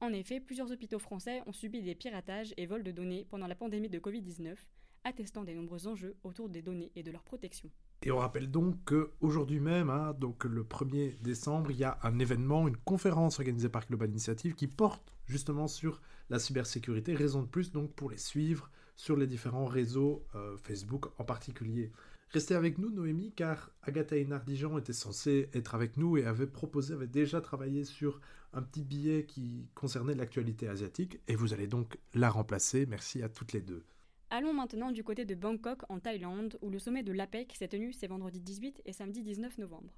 En 0.00 0.12
effet, 0.12 0.38
plusieurs 0.38 0.70
hôpitaux 0.70 1.00
français 1.00 1.42
ont 1.46 1.52
subi 1.52 1.82
des 1.82 1.96
piratages 1.96 2.54
et 2.56 2.66
vols 2.66 2.84
de 2.84 2.92
données 2.92 3.26
pendant 3.28 3.48
la 3.48 3.56
pandémie 3.56 3.88
de 3.88 3.98
Covid-19, 3.98 4.54
attestant 5.02 5.42
des 5.42 5.54
nombreux 5.54 5.88
enjeux 5.88 6.14
autour 6.22 6.48
des 6.48 6.62
données 6.62 6.92
et 6.94 7.02
de 7.02 7.10
leur 7.10 7.24
protection. 7.24 7.68
Et 8.02 8.12
on 8.12 8.18
rappelle 8.18 8.48
donc 8.48 8.76
qu'aujourd'hui 8.84 9.58
même, 9.58 9.90
hein, 9.90 10.14
donc 10.20 10.44
le 10.44 10.62
1er 10.62 11.20
décembre, 11.20 11.72
il 11.72 11.78
y 11.78 11.84
a 11.84 11.98
un 12.04 12.20
événement, 12.20 12.68
une 12.68 12.76
conférence 12.76 13.40
organisée 13.40 13.68
par 13.68 13.88
Global 13.88 14.08
Initiative 14.08 14.54
qui 14.54 14.68
porte 14.68 15.12
justement 15.26 15.66
sur 15.66 16.00
la 16.30 16.38
cybersécurité. 16.38 17.16
Raison 17.16 17.42
de 17.42 17.48
plus 17.48 17.72
donc 17.72 17.92
pour 17.94 18.08
les 18.08 18.18
suivre 18.18 18.70
sur 18.94 19.16
les 19.16 19.26
différents 19.26 19.66
réseaux 19.66 20.24
euh, 20.36 20.56
Facebook 20.58 21.06
en 21.18 21.24
particulier. 21.24 21.90
Restez 22.32 22.54
avec 22.54 22.78
nous, 22.78 22.90
Noémie, 22.90 23.32
car 23.32 23.72
Agatha 23.82 24.16
Hénard-Dijon 24.16 24.78
était 24.78 24.92
censée 24.92 25.48
être 25.52 25.74
avec 25.74 25.96
nous 25.96 26.16
et 26.16 26.24
avait 26.24 26.46
proposé, 26.46 26.94
avait 26.94 27.08
déjà 27.08 27.40
travaillé 27.40 27.84
sur 27.84 28.20
un 28.52 28.62
petit 28.62 28.84
billet 28.84 29.26
qui 29.26 29.68
concernait 29.74 30.14
l'actualité 30.14 30.68
asiatique, 30.68 31.18
et 31.26 31.34
vous 31.34 31.52
allez 31.54 31.66
donc 31.66 31.98
la 32.14 32.30
remplacer. 32.30 32.86
Merci 32.86 33.24
à 33.24 33.28
toutes 33.28 33.52
les 33.52 33.60
deux. 33.60 33.84
Allons 34.30 34.54
maintenant 34.54 34.92
du 34.92 35.02
côté 35.02 35.24
de 35.24 35.34
Bangkok 35.34 35.82
en 35.88 35.98
Thaïlande, 35.98 36.56
où 36.62 36.70
le 36.70 36.78
sommet 36.78 37.02
de 37.02 37.10
l'APEC 37.10 37.52
s'est 37.56 37.66
tenu 37.66 37.92
ces 37.92 38.06
vendredi 38.06 38.40
18 38.40 38.82
et 38.84 38.92
samedi 38.92 39.22
19 39.22 39.58
novembre. 39.58 39.92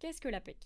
Qu'est-ce 0.00 0.20
que 0.20 0.28
l'APEC? 0.28 0.56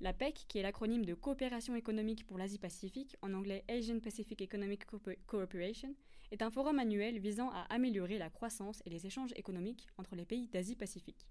L'APEC, 0.00 0.46
qui 0.48 0.58
est 0.58 0.62
l'acronyme 0.62 1.04
de 1.04 1.12
Coopération 1.12 1.74
économique 1.76 2.26
pour 2.26 2.38
l'Asie-Pacifique, 2.38 3.16
en 3.20 3.34
anglais 3.34 3.64
Asian 3.68 4.00
Pacific 4.00 4.40
Economic 4.40 4.86
Cooperation, 5.26 5.94
est 6.32 6.42
un 6.42 6.50
forum 6.50 6.78
annuel 6.78 7.18
visant 7.18 7.50
à 7.50 7.66
améliorer 7.68 8.16
la 8.16 8.30
croissance 8.30 8.82
et 8.86 8.90
les 8.90 9.06
échanges 9.06 9.34
économiques 9.36 9.86
entre 9.98 10.16
les 10.16 10.24
pays 10.24 10.48
d'Asie-Pacifique. 10.48 11.26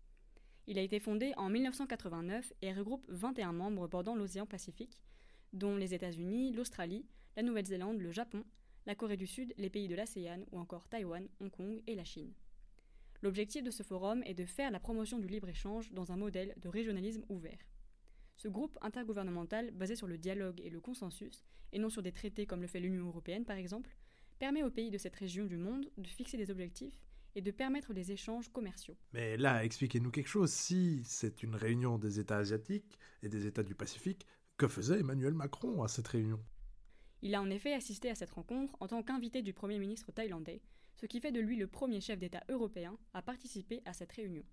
Il 0.67 0.77
a 0.77 0.83
été 0.83 0.99
fondé 0.99 1.33
en 1.37 1.49
1989 1.49 2.53
et 2.61 2.71
regroupe 2.71 3.03
21 3.09 3.51
membres 3.51 3.87
bordant 3.87 4.15
l'océan 4.15 4.45
Pacifique, 4.45 4.99
dont 5.53 5.75
les 5.75 5.95
États-Unis, 5.95 6.53
l'Australie, 6.53 7.03
la 7.35 7.41
Nouvelle-Zélande, 7.41 7.99
le 7.99 8.11
Japon, 8.11 8.43
la 8.85 8.93
Corée 8.93 9.17
du 9.17 9.25
Sud, 9.25 9.55
les 9.57 9.71
pays 9.71 9.87
de 9.87 9.95
l'ASEAN 9.95 10.45
ou 10.51 10.59
encore 10.59 10.87
Taïwan, 10.87 11.27
Hong 11.39 11.49
Kong 11.49 11.81
et 11.87 11.95
la 11.95 12.03
Chine. 12.03 12.31
L'objectif 13.23 13.63
de 13.63 13.71
ce 13.71 13.81
forum 13.81 14.21
est 14.25 14.35
de 14.35 14.45
faire 14.45 14.69
la 14.69 14.79
promotion 14.79 15.17
du 15.17 15.27
libre-échange 15.27 15.91
dans 15.93 16.11
un 16.11 16.17
modèle 16.17 16.53
de 16.57 16.69
régionalisme 16.69 17.25
ouvert. 17.29 17.59
Ce 18.35 18.47
groupe 18.47 18.77
intergouvernemental, 18.81 19.71
basé 19.71 19.95
sur 19.95 20.07
le 20.07 20.19
dialogue 20.19 20.61
et 20.63 20.69
le 20.69 20.79
consensus, 20.79 21.43
et 21.73 21.79
non 21.79 21.89
sur 21.89 22.03
des 22.03 22.11
traités 22.11 22.45
comme 22.45 22.61
le 22.61 22.67
fait 22.67 22.79
l'Union 22.79 23.07
européenne 23.07 23.45
par 23.45 23.57
exemple, 23.57 23.95
permet 24.41 24.63
aux 24.63 24.71
pays 24.71 24.89
de 24.89 24.97
cette 24.97 25.15
région 25.17 25.45
du 25.45 25.55
monde 25.55 25.85
de 25.99 26.07
fixer 26.07 26.35
des 26.35 26.49
objectifs 26.49 26.99
et 27.35 27.41
de 27.41 27.51
permettre 27.51 27.93
les 27.93 28.11
échanges 28.11 28.51
commerciaux. 28.51 28.97
Mais 29.13 29.37
là, 29.37 29.63
expliquez-nous 29.63 30.09
quelque 30.09 30.29
chose. 30.29 30.49
Si 30.49 31.03
c'est 31.05 31.43
une 31.43 31.55
réunion 31.55 31.99
des 31.99 32.19
États 32.19 32.37
asiatiques 32.37 32.97
et 33.21 33.29
des 33.29 33.45
États 33.45 33.61
du 33.61 33.75
Pacifique, 33.75 34.25
que 34.57 34.67
faisait 34.67 35.01
Emmanuel 35.01 35.35
Macron 35.35 35.83
à 35.83 35.87
cette 35.87 36.07
réunion? 36.07 36.43
Il 37.21 37.35
a 37.35 37.41
en 37.43 37.51
effet 37.51 37.75
assisté 37.75 38.09
à 38.09 38.15
cette 38.15 38.31
rencontre 38.31 38.75
en 38.79 38.87
tant 38.87 39.03
qu'invité 39.03 39.43
du 39.43 39.53
Premier 39.53 39.77
ministre 39.77 40.11
thaïlandais, 40.11 40.63
ce 40.95 41.05
qui 41.05 41.19
fait 41.19 41.31
de 41.31 41.39
lui 41.39 41.55
le 41.55 41.67
premier 41.67 42.01
chef 42.01 42.17
d'État 42.17 42.43
européen 42.49 42.97
à 43.13 43.21
participer 43.21 43.83
à 43.85 43.93
cette 43.93 44.11
réunion. 44.11 44.43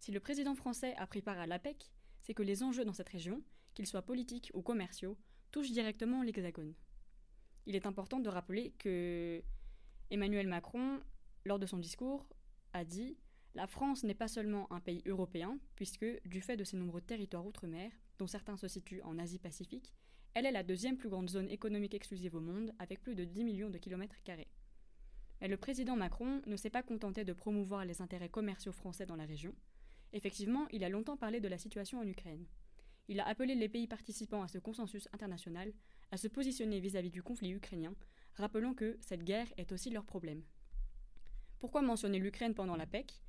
Si 0.00 0.10
le 0.10 0.18
président 0.18 0.56
français 0.56 0.96
a 0.96 1.06
pris 1.06 1.22
part 1.22 1.38
à 1.38 1.46
l'APEC, 1.46 1.88
c'est 2.20 2.34
que 2.34 2.42
les 2.42 2.64
enjeux 2.64 2.84
dans 2.84 2.92
cette 2.92 3.10
région, 3.10 3.44
qu'ils 3.74 3.86
soient 3.86 4.02
politiques 4.02 4.50
ou 4.54 4.62
commerciaux, 4.62 5.16
touchent 5.52 5.70
directement 5.70 6.24
l'Hexagone. 6.24 6.74
Il 7.66 7.76
est 7.76 7.86
important 7.86 8.20
de 8.20 8.28
rappeler 8.28 8.72
que 8.78 9.42
Emmanuel 10.10 10.48
Macron, 10.48 11.00
lors 11.44 11.58
de 11.58 11.66
son 11.66 11.78
discours, 11.78 12.26
a 12.72 12.84
dit 12.84 13.16
La 13.54 13.66
France 13.66 14.04
n'est 14.04 14.14
pas 14.14 14.28
seulement 14.28 14.70
un 14.72 14.80
pays 14.80 15.02
européen, 15.06 15.58
puisque, 15.76 16.06
du 16.26 16.40
fait 16.40 16.56
de 16.56 16.64
ses 16.64 16.76
nombreux 16.76 17.00
territoires 17.00 17.46
outre-mer, 17.46 17.90
dont 18.18 18.26
certains 18.26 18.56
se 18.56 18.68
situent 18.68 19.02
en 19.02 19.18
Asie-Pacifique, 19.18 19.94
elle 20.34 20.46
est 20.46 20.52
la 20.52 20.64
deuxième 20.64 20.96
plus 20.96 21.08
grande 21.08 21.30
zone 21.30 21.48
économique 21.48 21.94
exclusive 21.94 22.34
au 22.34 22.40
monde, 22.40 22.72
avec 22.78 23.00
plus 23.00 23.14
de 23.14 23.24
10 23.24 23.44
millions 23.44 23.70
de 23.70 23.78
kilomètres 23.78 24.22
carrés. 24.24 24.48
Mais 25.40 25.48
le 25.48 25.56
président 25.56 25.96
Macron 25.96 26.42
ne 26.46 26.56
s'est 26.56 26.70
pas 26.70 26.82
contenté 26.82 27.24
de 27.24 27.32
promouvoir 27.32 27.84
les 27.84 28.02
intérêts 28.02 28.28
commerciaux 28.28 28.72
français 28.72 29.06
dans 29.06 29.16
la 29.16 29.26
région. 29.26 29.54
Effectivement, 30.12 30.66
il 30.70 30.84
a 30.84 30.88
longtemps 30.88 31.16
parlé 31.16 31.40
de 31.40 31.48
la 31.48 31.58
situation 31.58 31.98
en 31.98 32.06
Ukraine. 32.06 32.46
Il 33.08 33.20
a 33.20 33.26
appelé 33.26 33.54
les 33.54 33.68
pays 33.68 33.86
participants 33.86 34.42
à 34.42 34.48
ce 34.48 34.58
consensus 34.58 35.08
international 35.12 35.72
à 36.10 36.16
se 36.16 36.28
positionner 36.28 36.80
vis-à-vis 36.80 37.10
-vis 37.10 37.12
du 37.12 37.22
conflit 37.22 37.52
ukrainien, 37.52 37.94
rappelant 38.34 38.74
que 38.74 38.96
cette 39.00 39.24
guerre 39.24 39.52
est 39.56 39.72
aussi 39.72 39.90
leur 39.90 40.04
problème. 40.04 40.42
Pourquoi 41.58 41.82
mentionner 41.82 42.18
l'Ukraine 42.18 42.54
pendant 42.54 42.76
la 42.76 42.86
PEC 42.86 43.22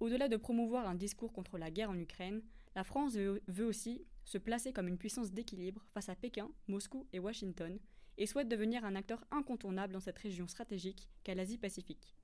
Au-delà 0.00 0.28
de 0.28 0.36
promouvoir 0.36 0.86
un 0.86 0.94
discours 0.94 1.32
contre 1.32 1.58
la 1.58 1.70
guerre 1.70 1.90
en 1.90 1.98
Ukraine, 1.98 2.42
la 2.74 2.84
France 2.84 3.16
veut 3.16 3.66
aussi 3.66 4.04
se 4.24 4.38
placer 4.38 4.72
comme 4.72 4.88
une 4.88 4.98
puissance 4.98 5.32
d'équilibre 5.32 5.84
face 5.94 6.08
à 6.08 6.14
Pékin, 6.14 6.50
Moscou 6.66 7.06
et 7.12 7.18
Washington, 7.18 7.78
et 8.18 8.26
souhaite 8.26 8.48
devenir 8.48 8.84
un 8.84 8.94
acteur 8.94 9.24
incontournable 9.30 9.92
dans 9.92 10.00
cette 10.00 10.18
région 10.18 10.46
stratégique 10.48 11.08
qu'est 11.22 11.34
l'Asie-Pacifique. 11.34 12.14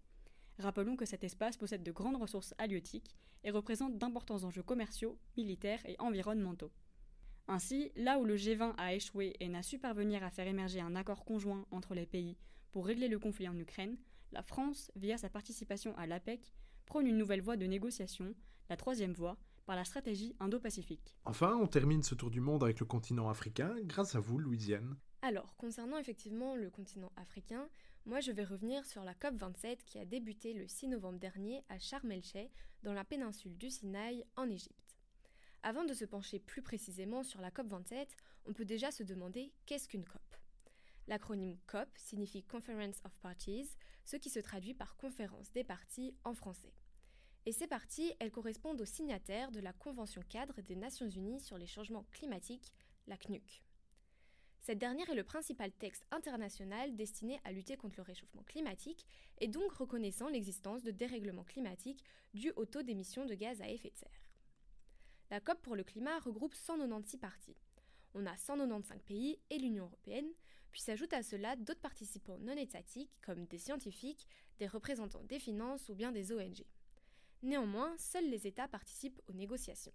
Rappelons 0.59 0.97
que 0.97 1.07
cet 1.07 1.25
espace 1.25 1.57
possède 1.57 1.83
de 1.83 1.93
grandes 1.93 2.21
ressources 2.21 2.55
halieutiques 2.59 3.17
et 3.43 3.51
représente 3.51 3.99
d'importants 3.99 4.45
enjeux 4.45 4.63
commerciaux, 4.63 5.19
militaires 5.37 5.85
et 5.87 5.97
environnementaux. 5.99 6.73
Ainsi, 7.47 7.93
là 7.97 8.19
où 8.19 8.25
le 8.25 8.37
G20 8.37 8.75
a 8.79 8.95
échoué 8.95 9.35
et 9.39 9.49
n'a 9.49 9.63
su 9.63 9.79
parvenir 9.79 10.23
à 10.25 10.31
faire 10.31 10.47
émerger 10.47 10.81
un 10.81 10.97
accord 10.97 11.25
conjoint 11.25 11.67
entre 11.71 11.95
les 11.95 12.07
pays 12.07 12.37
pour 12.73 12.87
régler 12.87 13.09
le 13.09 13.19
conflit 13.19 13.49
en 13.49 13.59
Ukraine, 13.59 13.97
la 14.33 14.43
France, 14.43 14.91
via 14.97 15.19
sa 15.19 15.29
participation 15.29 15.97
à 15.97 16.07
l'APEC, 16.07 16.55
prône 16.87 17.07
une 17.07 17.19
nouvelle 17.19 17.43
voie 17.43 17.57
de 17.57 17.67
négociation, 17.67 18.35
la 18.69 18.77
troisième 18.77 19.13
voie, 19.13 19.37
par 19.67 19.77
la 19.77 19.85
stratégie 19.85 20.35
Indo-Pacifique. 20.41 21.17
Enfin, 21.25 21.57
on 21.61 21.67
termine 21.67 22.03
ce 22.03 22.15
tour 22.15 22.31
du 22.31 22.41
monde 22.41 22.65
avec 22.65 22.81
le 22.81 22.87
continent 22.87 23.29
africain, 23.29 23.77
grâce 23.83 24.15
à 24.15 24.21
vous, 24.21 24.39
Louisiane. 24.39 24.97
Alors, 25.23 25.57
concernant 25.57 25.99
effectivement 25.99 26.57
le 26.57 26.71
continent 26.71 27.13
africain, 27.17 27.69
moi 28.05 28.21
je 28.21 28.33
vais 28.33 28.45
revenir 28.45 28.85
sur 28.85 29.05
la 29.05 29.15
COP27 29.15 29.79
qui 29.87 29.99
a 29.99 30.05
débuté 30.05 30.53
le 30.53 30.67
6 30.67 30.89
novembre 30.89 31.19
dernier 31.19 31.63
à 31.69 31.79
Sharm 31.79 32.11
el-Sheikh, 32.11 32.51
dans 32.83 32.93
la 32.93 33.05
péninsule 33.05 33.57
du 33.57 33.71
Sinaï, 33.71 34.25
en 34.37 34.51
Égypte. 34.51 34.84
Avant 35.67 35.85
de 35.87 35.95
se 35.95 36.05
pencher 36.05 36.41
plus 36.41 36.61
précisément 36.61 37.23
sur 37.23 37.41
la 37.41 37.51
COP27, 37.51 38.07
on 38.45 38.53
peut 38.53 38.67
déjà 38.67 38.91
se 38.91 39.03
demander 39.03 39.51
qu'est-ce 39.65 39.89
qu'une 39.89 40.05
COP? 40.05 40.21
L'acronyme 41.07 41.57
COP 41.67 41.89
signifie 41.97 42.43
Conference 42.43 43.01
of 43.07 43.17
Parties, 43.23 43.71
ce 44.05 44.17
qui 44.17 44.29
se 44.29 44.41
traduit 44.41 44.75
par 44.75 44.99
conférence 44.99 45.53
des 45.53 45.65
parties 45.65 46.15
en 46.25 46.35
français. 46.35 46.75
Et 47.47 47.53
ces 47.53 47.67
parties, 47.67 48.13
elles 48.21 48.31
correspondent 48.31 48.83
aux 48.83 48.85
signataires 48.85 49.51
de 49.53 49.61
la 49.61 49.73
Convention 49.73 50.21
cadre 50.29 50.61
des 50.61 50.77
Nations 50.77 51.09
Unies 51.09 51.41
sur 51.41 51.57
les 51.57 51.67
changements 51.67 52.05
climatiques, 52.11 52.71
la 53.07 53.17
CNUC. 53.17 53.63
Cette 54.61 54.79
dernière 54.79 55.09
est 55.09 55.15
le 55.15 55.25
principal 55.25 55.73
texte 55.73 56.05
international 56.11 56.95
destiné 56.95 57.41
à 57.43 57.53
lutter 57.53 57.79
contre 57.79 57.97
le 57.97 58.03
réchauffement 58.03 58.43
climatique 58.43 59.07
et 59.39 59.49
donc 59.49 59.73
reconnaissant 59.73 60.29
l'existence 60.29 60.83
de 60.83 60.91
dérèglements 60.91 61.45
climatiques 61.45 62.05
dus 62.35 62.53
au 62.57 62.67
taux 62.67 62.83
d'émissions 62.83 63.25
de 63.25 63.35
gaz 63.35 63.63
à 63.63 63.71
effet 63.71 63.89
de 63.89 63.97
serre. 63.97 64.24
La 65.35 65.41
COP 65.41 65.61
pour 65.63 65.75
le 65.75 65.83
climat 65.83 66.21
regroupe 66.21 66.55
196 66.55 67.19
parties. 67.19 67.57
On 68.15 68.25
a 68.25 68.37
195 68.37 69.03
pays 69.03 69.37
et 69.51 69.59
l'Union 69.59 69.87
européenne, 69.87 70.31
puis 70.71 70.81
s'ajoutent 70.81 71.13
à 71.13 71.25
cela 71.25 71.57
d'autres 71.57 71.81
participants 71.81 72.39
non 72.39 72.57
étatiques 72.57 73.11
comme 73.21 73.45
des 73.47 73.59
scientifiques, 73.59 74.29
des 74.61 74.69
représentants 74.69 75.25
des 75.25 75.41
finances 75.41 75.89
ou 75.89 75.97
bien 75.97 76.13
des 76.13 76.31
ONG. 76.33 76.65
Néanmoins, 77.43 77.97
seuls 77.99 78.31
les 78.31 78.47
États 78.47 78.69
participent 78.69 79.21
aux 79.27 79.33
négociations. 79.33 79.93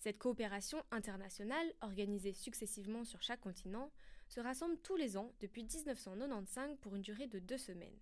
Cette 0.00 0.18
coopération 0.18 0.82
internationale, 0.90 1.72
organisée 1.80 2.32
successivement 2.32 3.04
sur 3.04 3.22
chaque 3.22 3.40
continent, 3.40 3.92
se 4.26 4.40
rassemble 4.40 4.78
tous 4.78 4.96
les 4.96 5.16
ans 5.16 5.32
depuis 5.38 5.62
1995 5.62 6.76
pour 6.80 6.96
une 6.96 7.02
durée 7.02 7.28
de 7.28 7.38
deux 7.38 7.58
semaines. 7.58 8.00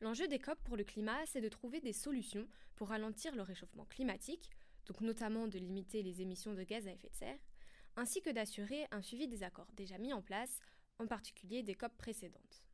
L'enjeu 0.00 0.28
des 0.28 0.38
COP 0.38 0.60
pour 0.62 0.76
le 0.76 0.84
climat, 0.84 1.26
c'est 1.26 1.40
de 1.40 1.48
trouver 1.48 1.80
des 1.80 1.92
solutions 1.92 2.46
pour 2.76 2.90
ralentir 2.90 3.34
le 3.34 3.42
réchauffement 3.42 3.86
climatique, 3.86 4.48
donc 4.88 5.00
notamment 5.02 5.46
de 5.46 5.58
limiter 5.58 6.02
les 6.02 6.22
émissions 6.22 6.54
de 6.54 6.62
gaz 6.64 6.88
à 6.88 6.92
effet 6.92 7.10
de 7.10 7.14
serre, 7.14 7.38
ainsi 7.96 8.22
que 8.22 8.30
d'assurer 8.30 8.86
un 8.90 9.02
suivi 9.02 9.28
des 9.28 9.42
accords 9.42 9.70
déjà 9.74 9.98
mis 9.98 10.12
en 10.12 10.22
place, 10.22 10.60
en 10.98 11.06
particulier 11.06 11.62
des 11.62 11.74
COP 11.74 11.96
précédentes. 11.96 12.64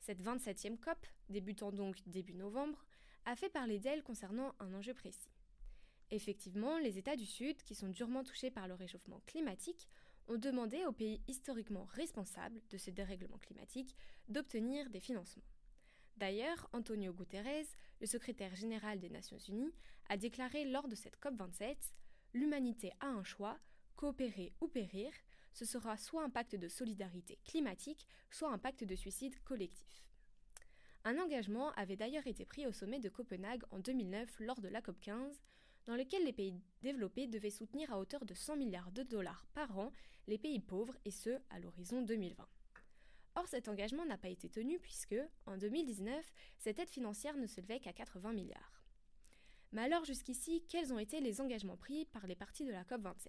Cette 0.00 0.22
27e 0.22 0.78
COP, 0.78 1.06
débutant 1.28 1.72
donc 1.72 1.96
début 2.06 2.34
novembre, 2.34 2.84
a 3.26 3.36
fait 3.36 3.48
parler 3.48 3.78
d'elle 3.78 4.02
concernant 4.02 4.54
un 4.60 4.74
enjeu 4.74 4.94
précis. 4.94 5.30
Effectivement, 6.10 6.78
les 6.78 6.98
États 6.98 7.16
du 7.16 7.26
Sud, 7.26 7.62
qui 7.62 7.74
sont 7.74 7.88
durement 7.88 8.22
touchés 8.22 8.50
par 8.50 8.68
le 8.68 8.74
réchauffement 8.74 9.22
climatique, 9.26 9.88
ont 10.28 10.36
demandé 10.36 10.84
aux 10.84 10.92
pays 10.92 11.22
historiquement 11.26 11.86
responsables 11.92 12.60
de 12.70 12.78
ce 12.78 12.90
dérèglement 12.90 13.38
climatique 13.38 13.96
d'obtenir 14.28 14.88
des 14.90 15.00
financements. 15.00 15.44
D'ailleurs, 16.16 16.68
Antonio 16.72 17.12
Guterres, 17.12 17.66
le 18.00 18.06
secrétaire 18.06 18.54
général 18.54 19.00
des 19.00 19.10
Nations 19.10 19.38
Unies, 19.48 19.72
a 20.08 20.16
déclaré 20.16 20.64
lors 20.64 20.88
de 20.88 20.94
cette 20.94 21.18
COP27 21.20 21.76
L'humanité 22.34 22.92
a 22.98 23.06
un 23.06 23.22
choix, 23.22 23.58
coopérer 23.94 24.52
ou 24.60 24.66
périr, 24.66 25.12
ce 25.52 25.64
sera 25.64 25.96
soit 25.96 26.24
un 26.24 26.30
pacte 26.30 26.56
de 26.56 26.66
solidarité 26.66 27.38
climatique, 27.44 28.08
soit 28.28 28.50
un 28.50 28.58
pacte 28.58 28.82
de 28.82 28.96
suicide 28.96 29.40
collectif. 29.44 30.04
Un 31.04 31.18
engagement 31.18 31.70
avait 31.72 31.96
d'ailleurs 31.96 32.26
été 32.26 32.44
pris 32.44 32.66
au 32.66 32.72
sommet 32.72 32.98
de 32.98 33.08
Copenhague 33.08 33.62
en 33.70 33.78
2009 33.78 34.40
lors 34.40 34.60
de 34.60 34.68
la 34.68 34.80
COP15, 34.80 35.38
dans 35.86 35.94
lequel 35.94 36.24
les 36.24 36.32
pays 36.32 36.60
développés 36.82 37.28
devaient 37.28 37.50
soutenir 37.50 37.92
à 37.92 38.00
hauteur 38.00 38.24
de 38.24 38.34
100 38.34 38.56
milliards 38.56 38.90
de 38.90 39.02
dollars 39.04 39.46
par 39.54 39.78
an 39.78 39.92
les 40.26 40.38
pays 40.38 40.60
pauvres, 40.60 40.96
et 41.04 41.10
ce, 41.10 41.38
à 41.50 41.60
l'horizon 41.60 42.02
2020. 42.02 42.48
Or, 43.36 43.48
cet 43.48 43.68
engagement 43.68 44.06
n'a 44.06 44.18
pas 44.18 44.28
été 44.28 44.48
tenu 44.48 44.78
puisque, 44.78 45.16
en 45.46 45.56
2019, 45.56 46.24
cette 46.58 46.78
aide 46.78 46.88
financière 46.88 47.36
ne 47.36 47.46
se 47.46 47.60
levait 47.60 47.80
qu'à 47.80 47.92
80 47.92 48.32
milliards. 48.32 48.84
Mais 49.72 49.82
alors, 49.82 50.04
jusqu'ici, 50.04 50.64
quels 50.68 50.92
ont 50.92 51.00
été 51.00 51.20
les 51.20 51.40
engagements 51.40 51.76
pris 51.76 52.04
par 52.06 52.28
les 52.28 52.36
parties 52.36 52.64
de 52.64 52.70
la 52.70 52.84
COP27 52.84 53.26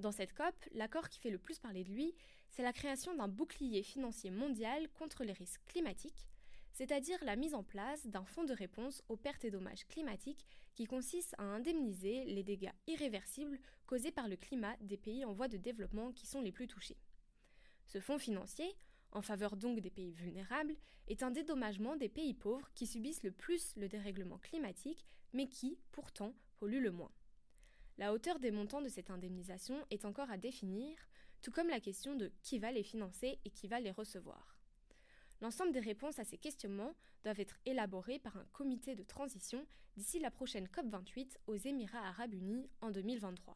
Dans 0.00 0.12
cette 0.12 0.34
COP, 0.34 0.54
l'accord 0.72 1.08
qui 1.08 1.18
fait 1.18 1.30
le 1.30 1.38
plus 1.38 1.58
parler 1.58 1.82
de 1.82 1.90
lui, 1.90 2.14
c'est 2.50 2.62
la 2.62 2.74
création 2.74 3.14
d'un 3.14 3.28
bouclier 3.28 3.82
financier 3.82 4.30
mondial 4.30 4.90
contre 4.90 5.24
les 5.24 5.32
risques 5.32 5.64
climatiques, 5.64 6.26
c'est-à-dire 6.74 7.24
la 7.24 7.36
mise 7.36 7.54
en 7.54 7.62
place 7.62 8.06
d'un 8.06 8.26
fonds 8.26 8.44
de 8.44 8.52
réponse 8.52 9.02
aux 9.08 9.16
pertes 9.16 9.46
et 9.46 9.50
dommages 9.50 9.86
climatiques 9.86 10.46
qui 10.74 10.84
consiste 10.84 11.34
à 11.38 11.44
indemniser 11.44 12.26
les 12.26 12.42
dégâts 12.42 12.72
irréversibles 12.86 13.58
causés 13.86 14.12
par 14.12 14.28
le 14.28 14.36
climat 14.36 14.76
des 14.82 14.98
pays 14.98 15.24
en 15.24 15.32
voie 15.32 15.48
de 15.48 15.56
développement 15.56 16.12
qui 16.12 16.26
sont 16.26 16.42
les 16.42 16.52
plus 16.52 16.66
touchés. 16.66 16.98
Ce 17.92 18.00
fonds 18.00 18.18
financier, 18.18 18.74
en 19.10 19.20
faveur 19.20 19.54
donc 19.54 19.80
des 19.80 19.90
pays 19.90 20.12
vulnérables, 20.12 20.76
est 21.08 21.22
un 21.22 21.30
dédommagement 21.30 21.94
des 21.94 22.08
pays 22.08 22.32
pauvres 22.32 22.70
qui 22.74 22.86
subissent 22.86 23.22
le 23.22 23.32
plus 23.32 23.76
le 23.76 23.86
dérèglement 23.86 24.38
climatique, 24.38 25.04
mais 25.34 25.46
qui, 25.46 25.78
pourtant, 25.90 26.34
polluent 26.56 26.80
le 26.80 26.90
moins. 26.90 27.12
La 27.98 28.14
hauteur 28.14 28.38
des 28.38 28.50
montants 28.50 28.80
de 28.80 28.88
cette 28.88 29.10
indemnisation 29.10 29.84
est 29.90 30.06
encore 30.06 30.30
à 30.30 30.38
définir, 30.38 30.96
tout 31.42 31.50
comme 31.50 31.68
la 31.68 31.80
question 31.80 32.16
de 32.16 32.32
qui 32.42 32.58
va 32.58 32.72
les 32.72 32.82
financer 32.82 33.38
et 33.44 33.50
qui 33.50 33.68
va 33.68 33.78
les 33.78 33.90
recevoir. 33.90 34.56
L'ensemble 35.42 35.72
des 35.72 35.80
réponses 35.80 36.18
à 36.18 36.24
ces 36.24 36.38
questionnements 36.38 36.94
doivent 37.24 37.40
être 37.40 37.58
élaborées 37.66 38.20
par 38.20 38.38
un 38.38 38.46
comité 38.52 38.94
de 38.94 39.02
transition 39.02 39.66
d'ici 39.98 40.18
la 40.18 40.30
prochaine 40.30 40.66
COP28 40.68 41.36
aux 41.46 41.56
Émirats 41.56 42.08
arabes 42.08 42.32
unis 42.32 42.70
en 42.80 42.90
2023. 42.90 43.54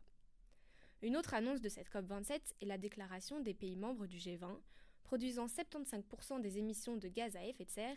Une 1.03 1.17
autre 1.17 1.35
annonce 1.35 1.61
de 1.61 1.69
cette 1.69 1.91
COP27 1.91 2.41
est 2.63 2.67
la 2.67 2.79
déclaration 2.79 3.41
des 3.41 3.55
pays 3.55 3.77
membres 3.77 4.07
du 4.07 4.17
G20, 4.17 4.59
produisant 5.05 5.47
75% 5.47 6.41
des 6.41 6.59
émissions 6.59 6.97
de 6.97 7.09
gaz 7.09 7.37
à 7.37 7.45
effet 7.45 7.65
de 7.65 7.71
serre, 7.71 7.97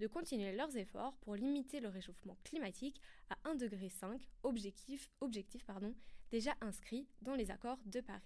de 0.00 0.06
continuer 0.06 0.52
leurs 0.52 0.76
efforts 0.76 1.16
pour 1.18 1.36
limiter 1.36 1.80
le 1.80 1.88
réchauffement 1.88 2.36
climatique 2.44 3.00
à 3.28 3.36
1,5 3.48 3.58
degré, 3.58 3.92
objectif, 4.42 5.08
déjà 6.30 6.52
inscrit 6.60 7.06
dans 7.22 7.34
les 7.34 7.50
accords 7.50 7.78
de 7.86 8.00
Paris. 8.00 8.20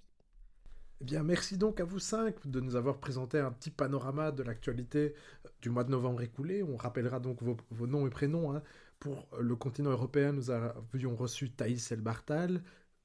Eh 1.01 1.05
bien, 1.05 1.23
merci 1.23 1.59
donc 1.59 1.81
à 1.81 1.85
vous 1.85 1.99
cinq 1.99 2.47
de 2.47 2.61
nous 2.61 2.77
avoir 2.77 2.99
présenté 2.99 3.39
un 3.39 3.51
petit 3.51 3.71
panorama 3.71 4.31
de 4.31 4.43
l'actualité 4.43 5.15
du 5.61 5.69
mois 5.69 5.85
de 5.85 5.91
novembre 5.91 6.23
écoulé. 6.23 6.63
On 6.63 6.77
rappellera 6.77 7.21
donc 7.21 7.43
vos, 7.43 7.87
noms 7.87 8.07
et 8.07 8.11
prénoms. 8.11 8.55
Hein. 8.55 8.63
Pour 9.01 9.29
le 9.39 9.57
continent 9.57 9.91
européen, 9.91 10.33
nous 10.33 10.51
avions 10.51 11.17
reçu 11.17 11.51
Thaïs 11.51 11.91
Elbartal. 11.91 12.63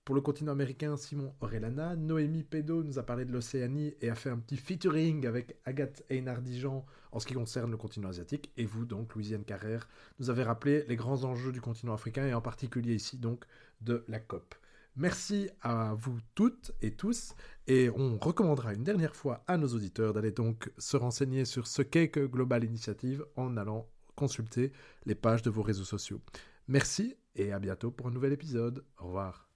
Pour 0.10 0.16
le 0.16 0.22
continent 0.22 0.54
américain, 0.54 0.98
Simon 0.98 1.36
Orellana. 1.40 1.96
Noémie 1.96 2.42
Pédo 2.42 2.84
nous 2.84 2.98
a 2.98 3.04
parlé 3.04 3.26
de 3.26 3.32
l'Océanie 3.32 3.94
et 4.02 4.10
a 4.10 4.16
fait 4.16 4.32
un 4.32 4.40
petit 4.40 4.58
featuring 4.58 5.28
avec 5.28 5.58
Agathe 5.66 6.04
Einar-Dijon 6.10 6.84
en 7.12 7.20
ce 7.20 7.28
qui 7.28 7.36
concerne 7.36 7.70
le 7.70 7.78
continent 7.78 8.10
asiatique. 8.10 8.52
Et 8.58 8.66
vous, 8.66 8.86
donc, 8.86 9.14
Louisiane 9.14 9.44
Carrère, 9.44 9.88
nous 10.18 10.32
avez 10.32 10.42
rappelé 10.42 10.84
les 10.88 10.96
grands 10.96 11.26
enjeux 11.26 11.52
du 11.52 11.62
continent 11.62 11.94
africain 11.94 12.26
et 12.26 12.34
en 12.34 12.42
particulier 12.42 12.96
ici, 12.96 13.20
donc, 13.20 13.46
de 13.82 14.04
la 14.08 14.20
COP. 14.20 14.56
Merci 14.96 15.48
à 15.62 15.94
vous 15.94 16.18
toutes 16.34 16.72
et 16.82 16.96
tous, 16.96 17.36
et 17.68 17.92
on 17.92 18.18
recommandera 18.18 18.74
une 18.74 18.84
dernière 18.84 19.16
fois 19.16 19.44
à 19.46 19.58
nos 19.58 19.68
auditeurs 19.68 20.14
d'aller 20.14 20.32
donc 20.32 20.72
se 20.80 20.98
renseigner 20.98 21.46
sur 21.46 21.68
ce 21.68 21.84
qu'est 21.84 22.10
que 22.10 22.26
Global 22.26 22.64
Initiative 22.64 23.28
en 23.36 23.58
allant 23.58 23.88
consulter 24.16 24.72
les 25.06 25.14
pages 25.14 25.44
de 25.44 25.52
vos 25.52 25.62
réseaux 25.62 25.86
sociaux. 25.86 26.20
Merci 26.68 27.16
et 27.36 27.52
à 27.52 27.60
bientôt 27.60 27.92
pour 27.92 28.08
un 28.08 28.12
nouvel 28.12 28.34
épisode. 28.34 28.84
Au 28.98 29.06
revoir. 29.06 29.49